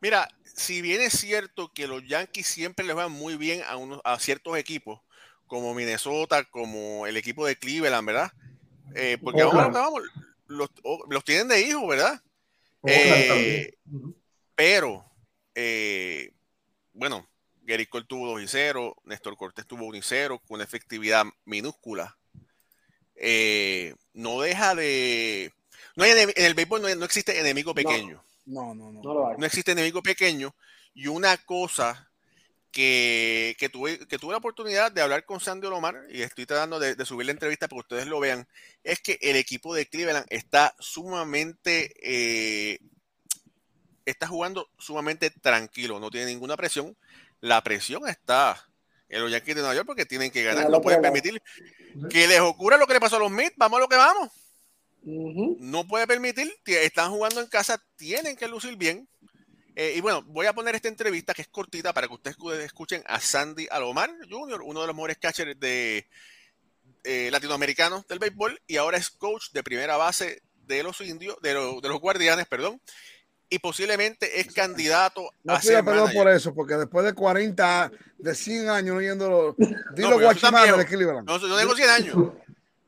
[0.00, 4.00] Mira, si bien es cierto que los Yankees siempre les van muy bien a, unos,
[4.04, 5.00] a ciertos equipos,
[5.46, 8.32] como Minnesota, como el equipo de Cleveland, ¿verdad?
[8.94, 10.02] Eh, porque vamos, vamos,
[10.46, 10.70] los,
[11.08, 12.20] los, tienen de hijos, ¿verdad?
[12.84, 13.74] Eh,
[14.54, 15.04] pero,
[15.54, 16.32] eh,
[16.92, 17.28] bueno,
[17.62, 21.24] Gary Cole tuvo 2 y 0, Néstor Cortés tuvo 1 y 0 con una efectividad
[21.44, 22.16] minúscula.
[23.14, 25.52] Eh, no deja de.
[25.94, 28.16] No hay en el béisbol no, existe enemigo pequeño.
[28.16, 28.92] No, no, no.
[28.92, 29.36] No lo hay.
[29.38, 30.54] No existe enemigo pequeño.
[30.94, 32.10] Y una cosa
[32.72, 36.78] que, que tuve, que tuve la oportunidad de hablar con Sandy Olomar, y estoy tratando
[36.78, 38.46] de, de subir la entrevista para que ustedes lo vean,
[38.84, 42.78] es que el equipo de Cleveland está sumamente, eh,
[44.04, 46.96] está jugando sumamente tranquilo, no tiene ninguna presión.
[47.40, 48.68] La presión está
[49.08, 51.42] en los Yankees de Nueva York porque tienen que ganar, no lo pueden permitir
[52.10, 54.30] que les ocurra lo que le pasó a los Mets, vamos a lo que vamos
[55.02, 59.08] No puede permitir, ti- están jugando en casa, tienen que lucir bien.
[59.76, 62.52] Eh, y bueno, voy a poner esta entrevista que es cortita para que ustedes escu-
[62.54, 66.06] escuchen a Sandy Alomar Jr., uno de los mejores catchers de
[67.04, 71.54] eh, latinoamericanos del béisbol y ahora es coach de primera base de los indios, de,
[71.54, 72.80] los- de los guardianes, perdón,
[73.48, 76.22] y posiblemente es candidato No a pida ser perdón manager.
[76.22, 79.56] por eso, porque después de 40, de 100 años no yendo los.
[79.94, 80.76] Dilo también.
[80.76, 81.26] de Cleveland.
[81.26, 82.16] No, yo tengo 100 años.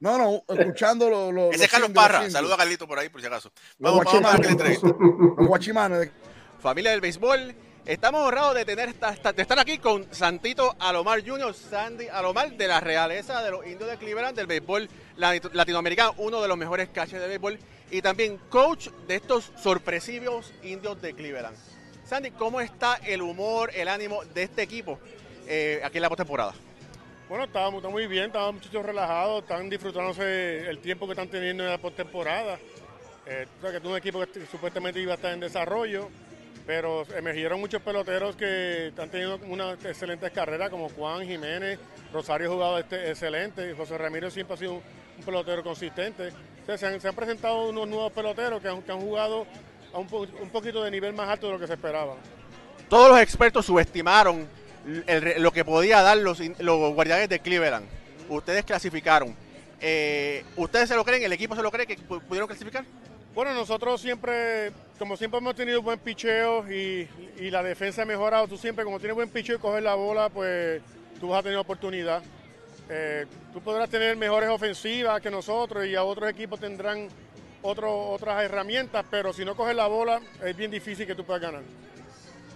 [0.02, 1.32] No, no, escuchando los.
[1.32, 2.28] los Ese es Carlos Parra.
[2.28, 3.52] Saluda a Carlito por ahí, por si acaso.
[3.78, 4.78] Los Vamos, vamos a ver.
[4.82, 6.10] Los guachimanes
[6.60, 7.54] Familia del béisbol,
[7.86, 12.80] estamos honrados de tener de estar aquí con Santito Alomar Jr., Sandy Alomar de la
[12.80, 14.88] realeza de los indios de Cleveland del béisbol
[15.18, 17.58] lat- latinoamericano, uno de los mejores catchers de béisbol
[17.92, 21.56] y también coach de estos sorpresivos indios de Cleveland.
[22.04, 24.98] Sandy, ¿cómo está el humor, el ánimo de este equipo
[25.46, 26.54] eh, aquí en la postemporada?
[27.32, 31.64] Bueno, está, está muy bien, estaban muchachos relajados, están disfrutándose el tiempo que están teniendo
[31.64, 32.58] en la postemporada.
[33.24, 36.10] Eh, que es un equipo que supuestamente iba a estar en desarrollo,
[36.66, 41.78] pero emergieron muchos peloteros que están teniendo unas excelentes carreras, como Juan Jiménez,
[42.12, 46.34] Rosario ha jugado este, excelente, José Ramírez siempre ha sido un, pelotero consistente.
[46.68, 49.46] O se, han, se han presentado unos nuevos peloteros que han, jugado
[49.94, 52.14] a un poquito de nivel más alto de lo que se esperaba.
[52.90, 54.46] Todos los expertos subestimaron
[55.38, 57.86] lo que podía dar los, los guardianes de Cleveland.
[58.28, 59.34] Ustedes clasificaron.
[59.80, 61.22] Eh, ¿Ustedes se lo creen?
[61.24, 62.84] ¿El equipo se lo cree que pu- pudieron clasificar?
[63.34, 67.08] Bueno, nosotros siempre, como siempre hemos tenido buen picheo y,
[67.50, 70.82] la defensa ha mejorado, tú siempre como tienes buen picheo y coger la bola, pues
[71.18, 72.22] tú vas a tener oportunidad.
[72.88, 77.08] Eh, tú podrás tener mejores ofensivas que nosotros y a otros equipos tendrán
[77.62, 81.62] otras herramientas, pero si no coges la bola es bien difícil que tú puedas ganar.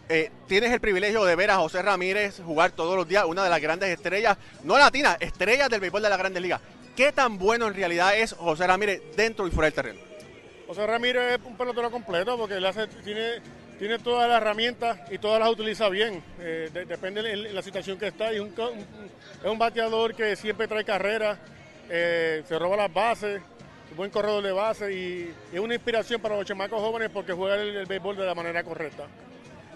[0.09, 3.51] Eh, tienes el privilegio de ver a José Ramírez jugar todos los días, una de
[3.51, 6.61] las grandes estrellas, no latinas, estrellas del béisbol de la Grandes Ligas.
[6.95, 10.01] ¿Qué tan bueno en realidad es José Ramírez dentro y fuera del terreno?
[10.69, 13.41] José Ramírez es un pelotero completo porque él hace- tiene,
[13.79, 16.23] tiene todas las herramientas y todas las utiliza bien.
[16.41, 18.31] Eh, de- depende de la situación que está.
[18.31, 18.49] Es un,
[19.45, 21.37] es un bateador que siempre trae carreras,
[21.91, 23.43] eh, se roba las bases,
[23.97, 27.77] buen corredor de base y, es una inspiración para los chamacos jóvenes porque juega el,
[27.77, 29.05] el béisbol de la manera correcta.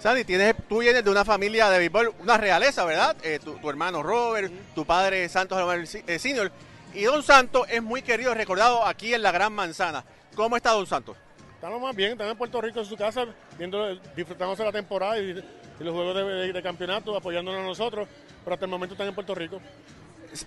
[0.01, 3.15] Sandy, tienes, tú vienes de una familia de béisbol, una realeza, ¿verdad?
[3.23, 6.51] Eh, tu, tu hermano Robert, tu padre Santos Alomar eh, Senior.
[6.95, 10.03] Y Don Santos es muy querido y recordado aquí en la Gran Manzana.
[10.35, 11.17] ¿Cómo está Don Santos?
[11.55, 13.27] Estamos más bien, están en Puerto Rico en su casa,
[13.59, 15.33] viendo, disfrutándose la temporada y,
[15.79, 18.09] y los juegos de, de- de campeonato, apoyándonos a nosotros,
[18.43, 19.61] pero hasta el momento están en Puerto Rico.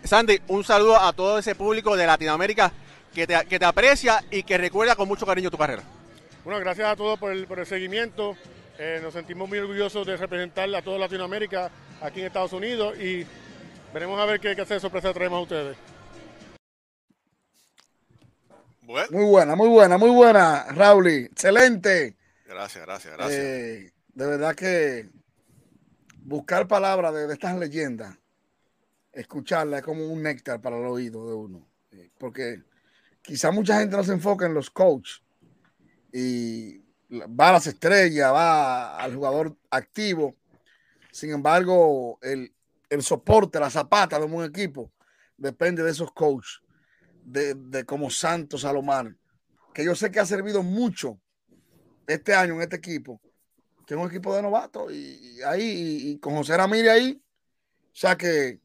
[0.03, 2.71] Sandy, un saludo a todo ese público de Latinoamérica
[3.13, 5.83] que te, que te aprecia y que recuerda con mucho cariño tu carrera.
[6.43, 8.35] Bueno, gracias a todos por el, por el seguimiento.
[8.77, 11.69] Eh, nos sentimos muy orgullosos de representar a toda Latinoamérica
[12.01, 13.25] aquí en Estados Unidos y
[13.93, 15.77] veremos a ver qué de sorpresa traemos a ustedes.
[18.81, 21.07] Bueno, Muy buena, muy buena, muy buena, Raúl.
[21.07, 22.17] Excelente.
[22.45, 23.39] gracias, gracias, gracias.
[23.39, 25.09] Eh, de verdad que
[26.17, 28.17] buscar palabras de, de estas leyendas,
[29.11, 31.67] escucharlas es como un néctar para el oído de uno.
[31.91, 32.63] Eh, Porque
[33.21, 35.21] quizá mucha gente no se enfoca en los coaches
[36.11, 36.82] y
[37.21, 40.35] va a las estrellas, va al jugador activo.
[41.11, 42.53] Sin embargo, el,
[42.89, 44.91] el soporte, la zapata de un equipo
[45.37, 46.61] depende de esos coaches,
[47.23, 49.15] de, de como Santos Salomar,
[49.73, 51.19] que yo sé que ha servido mucho
[52.07, 53.21] este año en este equipo,
[53.85, 58.17] que es un equipo de novatos, y, ahí, y, con José Ramírez ahí, o sea
[58.17, 58.59] que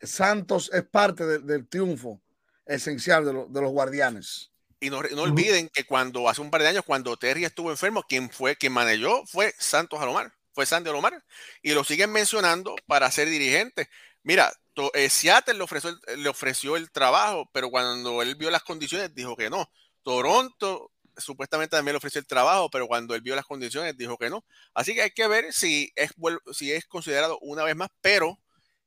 [0.00, 2.20] Santos es parte de- del triunfo
[2.64, 4.51] esencial de, de los guardianes.
[4.82, 8.02] Y no, no olviden que cuando hace un par de años, cuando Terry estuvo enfermo,
[8.02, 11.22] quien fue, quien manejó fue Santos Alomar, fue Sandy Alomar,
[11.62, 13.88] y lo siguen mencionando para ser dirigente.
[14.24, 18.50] Mira, to- eh, Seattle le ofreció, el, le ofreció el trabajo, pero cuando él vio
[18.50, 19.70] las condiciones dijo que no.
[20.02, 24.30] Toronto supuestamente también le ofreció el trabajo, pero cuando él vio las condiciones dijo que
[24.30, 24.44] no.
[24.74, 26.10] Así que hay que ver si es,
[26.52, 28.36] si es considerado una vez más, pero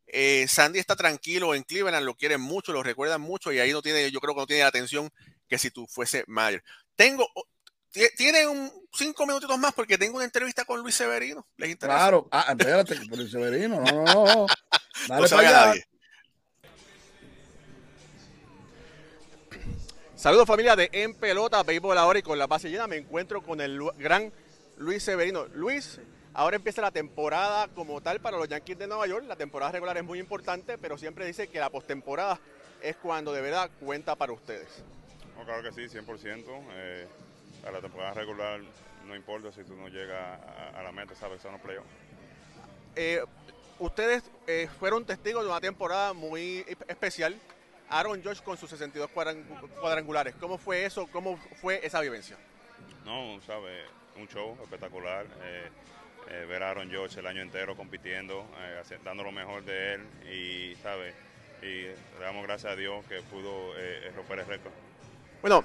[0.08, 3.82] eh, Sandy está tranquilo en Cleveland, lo quieren mucho, lo recuerdan mucho y ahí no
[3.82, 5.10] tiene, yo creo que no tiene la atención
[5.48, 6.64] que si tú fuese manager.
[6.96, 7.28] Tengo,
[7.92, 11.46] ti- tiene un cinco minutitos más porque tengo una entrevista con Luis Severino.
[11.58, 11.98] ¿Les interesa?
[11.98, 14.46] Claro, ah, espérate, por el Severino, no, no.
[15.08, 15.66] Dale no se vaya allá.
[15.68, 15.86] nadie.
[20.16, 23.62] Saludos familia de En Pelota, Béisbol ahora y con la base llena me encuentro con
[23.62, 24.32] el gran
[24.78, 25.46] Luis Severino.
[25.54, 26.00] Luis,
[26.34, 29.26] ahora empieza la temporada como tal para los Yankees de Nueva York.
[29.28, 32.40] La temporada regular es muy importante, pero siempre dice que la postemporada
[32.82, 34.68] es cuando de verdad cuenta para ustedes.
[35.38, 36.44] No, claro que sí, 100%.
[36.74, 37.08] Eh,
[37.66, 38.62] a la temporada regular
[39.06, 41.88] no importa si tú no llegas a, a la meta, sabes, son los playoffs.
[42.96, 43.22] Eh,
[43.80, 47.36] ustedes eh, fueron testigos de una temporada muy especial.
[47.90, 49.10] Aaron Josh con sus 62
[49.80, 50.34] cuadrangulares.
[50.40, 51.08] ¿Cómo fue eso?
[51.08, 52.36] ¿Cómo fue esa vivencia?
[53.06, 53.86] No, sabes,
[54.18, 55.28] un show espectacular.
[55.44, 55.70] Eh,
[56.32, 60.02] eh, ver a Aaron Josh el año entero compitiendo, eh, dando lo mejor de él
[60.28, 61.14] y, ¿sabes?
[61.62, 64.74] Y le damos gracias a Dios que pudo eh, romper el récord.
[65.42, 65.64] Bueno,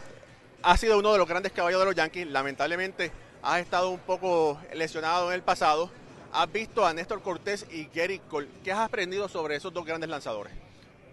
[0.62, 2.26] ha sido uno de los grandes caballos de los Yankees.
[2.26, 3.10] Lamentablemente
[3.42, 5.90] has estado un poco lesionado en el pasado.
[6.32, 8.48] Has visto a Néstor Cortés y Gary Cole.
[8.62, 10.52] ¿Qué has aprendido sobre esos dos grandes lanzadores?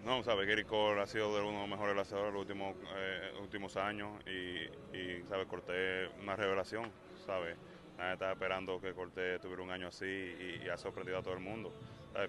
[0.04, 2.76] No, sabes, Gary Cole ha sido de uno de los mejores lanzadores de los últimos,
[2.96, 6.90] eh, últimos años y, sabes, Cortés una revelación,
[7.26, 7.56] sabes.
[7.96, 11.40] Nadie estaba esperando que Cortés tuviera un año así y, ha sorprendido a todo el
[11.40, 11.72] mundo.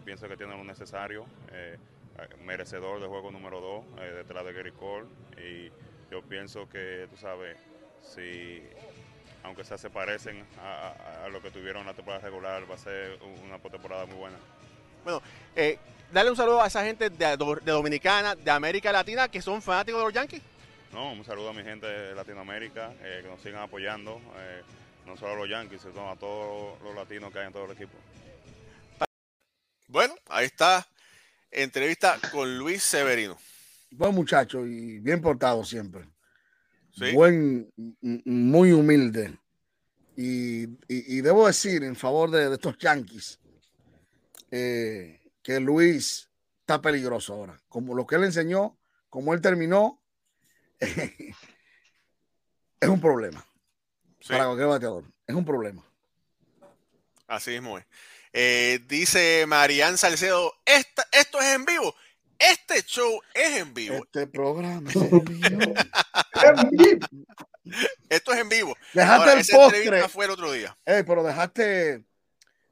[0.03, 1.77] Pienso que tiene lo necesario, eh,
[2.43, 3.85] merecedor de juego número 2
[4.15, 5.07] detrás de Gary Cole
[5.37, 5.71] y
[6.11, 7.57] yo pienso que, tú sabes,
[8.13, 8.61] si
[9.43, 12.77] aunque sea se parecen a, a- a lo que tuvieron la temporada regular, va a
[12.77, 14.37] ser una temporada muy buena.
[15.03, 15.21] Bueno,
[15.55, 15.77] eh,
[16.11, 20.01] dale un saludo a esa gente de, de Dominicana, de América Latina, que son fanáticos
[20.01, 20.41] de los Yankees.
[20.91, 24.61] No, un saludo a mi gente de Latinoamérica, eh, que nos sigan apoyando, eh,
[25.05, 27.71] no solo a los Yankees, sino a todos los latinos que hay en todo el
[27.71, 27.93] equipo.
[29.87, 30.85] Bueno, ahí está.
[31.51, 33.37] Entrevista con Luis Severino.
[33.91, 36.07] Buen muchacho y bien portado siempre.
[36.91, 37.11] Sí.
[37.13, 37.71] Buen,
[38.01, 39.37] muy humilde.
[40.15, 43.39] Y, y- y debo decir en favor de, de estos Yankees
[44.51, 46.29] eh, que Luis
[46.61, 47.59] está peligroso ahora.
[47.69, 48.77] Como lo que él enseñó,
[49.09, 50.01] como él terminó,
[50.79, 51.35] es
[52.89, 53.45] un problema
[54.21, 55.05] Sí, para cualquier bateador.
[55.25, 55.83] Es un problema.
[57.27, 57.85] así mismo es.
[58.33, 61.95] Eh, dice Marian Salcedo, "Esta- esto es en vivo.
[62.39, 63.95] Este show es en vivo.
[63.95, 67.05] Este programa es en vivo.
[68.09, 68.77] Esto es en vivo.
[68.93, 70.07] Dejaste Ahora, el postre.
[70.07, 70.77] fue el otro día.
[70.85, 72.03] Eh, pero dejaste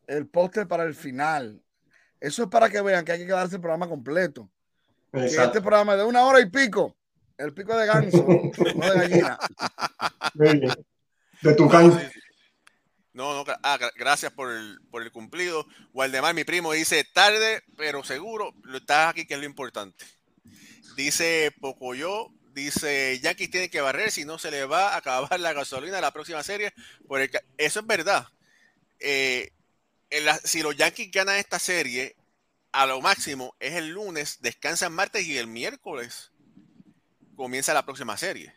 [0.08, 1.62] el póster para el final.
[2.20, 4.50] Eso es para que vean que hay que quedarse el programa completo.
[5.12, 6.96] Este programa es de una hora y pico.
[7.38, 8.26] El pico de ganso,
[8.76, 9.38] no de gallina.
[11.42, 12.20] De tu sí.
[13.18, 15.66] No, no, ah, gra- gracias por el, cumplido.
[15.92, 20.06] Waldemar, mi primo, dice tarde, pero seguro, lo estás aquí, que es lo importante.
[20.96, 25.54] Dice Pocoyo, dice Yankees tiene que barrer, si no se le va a acabar la
[25.54, 26.76] gasolina la próxima serie.
[27.08, 28.28] Por el eso es verdad.
[29.00, 29.52] Eh,
[30.44, 32.16] si los Yankees ganan esta serie,
[32.72, 36.32] a lo máximo es el lunes, descansan martes y el miércoles
[37.36, 38.54] comienza la próxima serie.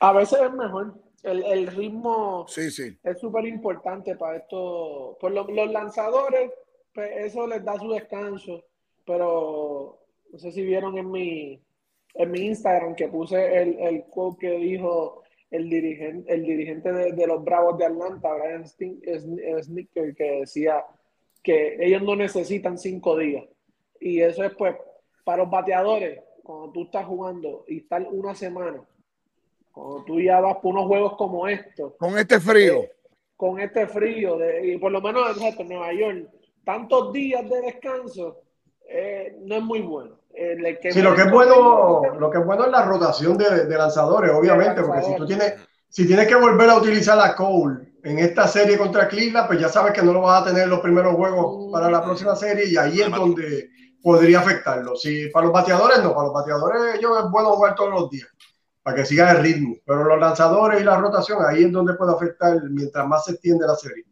[0.00, 1.03] A veces es mejor.
[1.24, 2.96] El, el ritmo Sí, sí.
[3.02, 5.16] es súper importante para esto.
[5.20, 6.50] Por lo- los lanzadores,
[6.94, 8.62] pues, eso les da su descanso.
[9.06, 9.98] Pero
[10.30, 11.60] no sé si vieron en mi,
[12.14, 17.12] en mi Instagram que puse el, el quote que dijo el dirigente, el dirigente de,
[17.12, 20.84] de los Bravos de Atlanta, Brian Snicker, que decía
[21.42, 23.44] que ellos no necesitan cinco días.
[24.00, 24.74] Y eso es pues
[25.24, 28.82] para los bateadores, cuando tú estás jugando y estar una semana,
[29.74, 32.74] cuando tú ya vas por unos juegos como estos, Con este frío.
[32.84, 32.92] eh,
[33.36, 36.28] con este frío, de, y por lo menos exacto, en Nueva York,
[36.64, 38.40] tantos días de descanso,
[38.88, 40.20] eh, no es muy bueno.
[40.32, 43.78] Que Sí, lo que es bueno, lo que es bueno es la rotación de, de
[43.78, 45.54] lanzadores, obviamente, porque si tú tienes,
[45.88, 49.68] si tienes que volver a utilizar a Cole en esta serie contra Cleveland, pues ya
[49.68, 52.66] sabes que no lo vas a tener en los primeros juegos para la próxima serie
[52.68, 53.70] y ahí es donde
[54.02, 54.96] podría afectarlo.
[54.96, 58.28] Si para los bateadores no, para los bateadores ellos es bueno jugar todos los días
[58.84, 62.12] para que siga el ritmo, pero los lanzadores y la rotación ahí es donde puede
[62.12, 64.04] afectar mientras más se extiende la serie.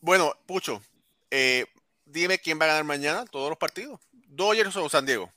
[0.00, 0.80] Bueno, Pucho,
[1.30, 1.66] eh,
[2.06, 4.00] dime quién va a ganar mañana todos los partidos.
[4.10, 5.30] ¿Dodgers o San Diego?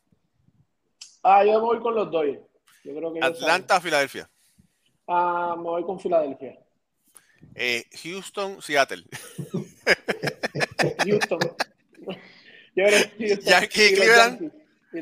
[1.21, 2.39] Ah, yo voy con los Dodgers.
[2.85, 4.23] Yo creo que ellos Atlanta, Filadelfia.
[4.23, 4.37] saben.
[5.09, 6.57] Ah, me voy con Filadelfia.
[7.53, 9.03] Eh, Houston, Seattle.
[11.03, 11.39] Houston.
[12.75, 13.39] Houston.
[13.43, 14.53] Yankee, Cleveland.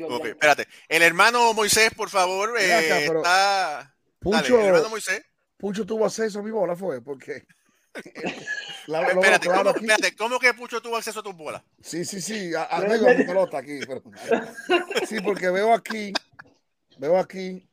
[0.08, 0.66] Ok, espérate.
[0.88, 3.94] El hermano Moisés, por favor, eh, acá, pero- está.
[4.20, 5.22] Dale, Pucho, el hermano Moisés.
[5.56, 7.46] Pucho tuvo acceso a mi bola, fue, porque.
[8.88, 11.62] La- Espérate, ¿cómo, espérate, ¿cómo que Pucho tuvo acceso a tus bolas?
[11.80, 12.54] Sí, sí, sí.
[12.54, 13.80] a- Arreglo mi pelota aquí.
[13.86, 14.02] pero-
[15.06, 16.12] sí, porque veo aquí,
[16.98, 17.68] veo aquí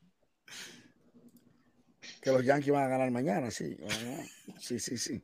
[2.21, 3.75] que los Yankees van a ganar mañana, sí.
[4.59, 5.21] Sí, sí, sí.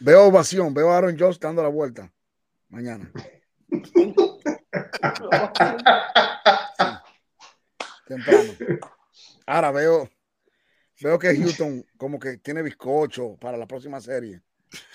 [0.00, 2.10] Veo ovación, veo a Aaron Jones dando la vuelta
[2.68, 3.10] mañana.
[8.06, 8.52] Temprano.
[9.46, 10.08] Ahora veo,
[11.00, 14.42] Veo que Houston como que tiene bizcocho para la próxima serie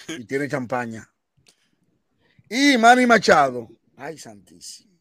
[0.08, 1.08] y tiene champaña.
[2.50, 3.68] Y Manny Machado.
[3.98, 4.98] Ay, santísimo.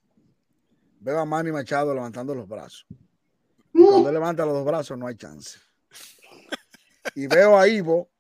[1.00, 2.86] Veo a Manny Machado levantando los brazos.
[3.72, 5.58] Cuando levanta los dos brazos no hay chance.
[7.14, 8.10] Y veo a Ivo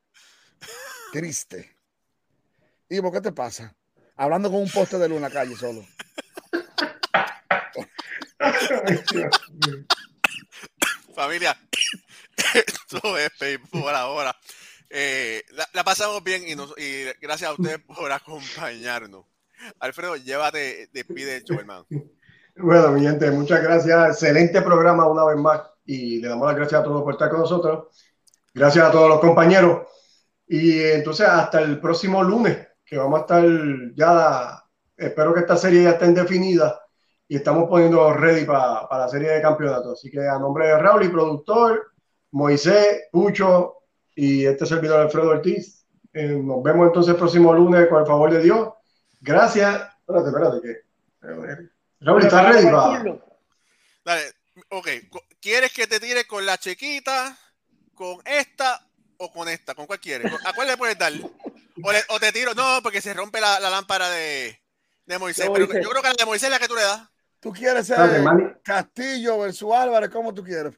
[1.12, 1.76] triste.
[2.88, 3.76] Ivo, ¿qué te pasa?
[4.16, 5.84] Hablando con un poste de luz en la calle solo.
[11.14, 11.56] Familia,
[12.54, 14.34] esto es por ahora.
[14.88, 15.42] Eh,
[15.74, 16.54] la, pasamos bien y,
[17.20, 19.26] gracias a ustedes por acompañarnos.
[19.80, 21.86] Alfredo, llévate, despide el hermano.
[22.56, 24.10] Bueno, mi gente, muchas gracias.
[24.10, 27.40] Excelente programa una vez más y le damos las gracias a todos por estar con
[27.40, 27.88] nosotros.
[28.54, 29.88] Gracias a todos los compañeros.
[30.46, 33.44] Y entonces hasta el próximo lunes, que vamos a estar
[33.94, 34.64] ya,
[34.96, 36.87] espero que esta serie ya esté definida
[37.28, 39.92] y estamos poniendo ready para la serie de campeonato.
[39.92, 41.92] Así que a nombre de Raúl y productor,
[42.30, 43.74] Moisés, Pucho
[44.14, 48.30] y este servidor Alfredo Ortiz, eh, nos vemos entonces el próximo lunes con el favor
[48.32, 48.70] de Dios.
[49.20, 49.82] Gracias.
[50.00, 50.88] Espérate, espérate, que...
[52.00, 52.62] Raúl, ¿estás ready?
[52.62, 52.96] Prepara pa?
[52.96, 53.24] el turno.
[54.04, 54.22] Dale,
[54.70, 54.88] ok.
[55.40, 57.36] ¿Quieres que te tire con la chequita,
[57.94, 58.80] con esta
[59.18, 59.74] o con esta?
[59.74, 60.32] ¿Con cuál quieres?
[60.46, 61.12] ¿A cuál le puedes dar?
[61.82, 64.58] O, le- o te tiro, no, porque se rompe la, la lámpara de,
[65.06, 65.48] de Moisés.
[65.52, 65.84] Pero Moisés.
[65.84, 67.02] yo creo que la de Moisés es la que tú le das.
[67.40, 68.44] ¿Tú quieres ser Manny.
[68.64, 70.10] Castillo versus Álvarez?
[70.10, 70.74] ¿Cómo tú quieres?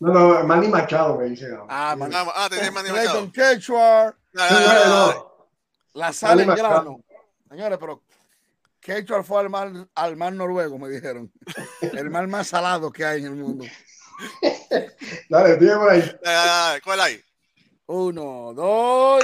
[0.00, 1.48] No, no, Manny Machado me dice.
[1.48, 1.66] no.
[1.68, 2.14] Ah, Manny.
[2.16, 3.30] Ah, ah, te tienes Manny Machado.
[3.30, 5.48] Clayton Quechua, no, no.
[5.94, 7.00] la sal en grano.
[7.50, 8.02] Señores, pero
[8.80, 11.30] Quechua fue al mar, al mar noruego, me dijeron.
[11.82, 13.66] El mar más salado que hay en el mundo.
[15.28, 16.00] Dale, dime por ahí.
[16.00, 16.80] Dale, dale, dale.
[16.80, 17.20] ¿Cuál hay?
[17.86, 19.22] Uno, dos.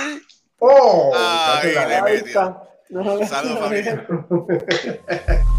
[0.58, 1.12] ¡Oh!
[1.16, 4.06] Ay, le Saludos, familia.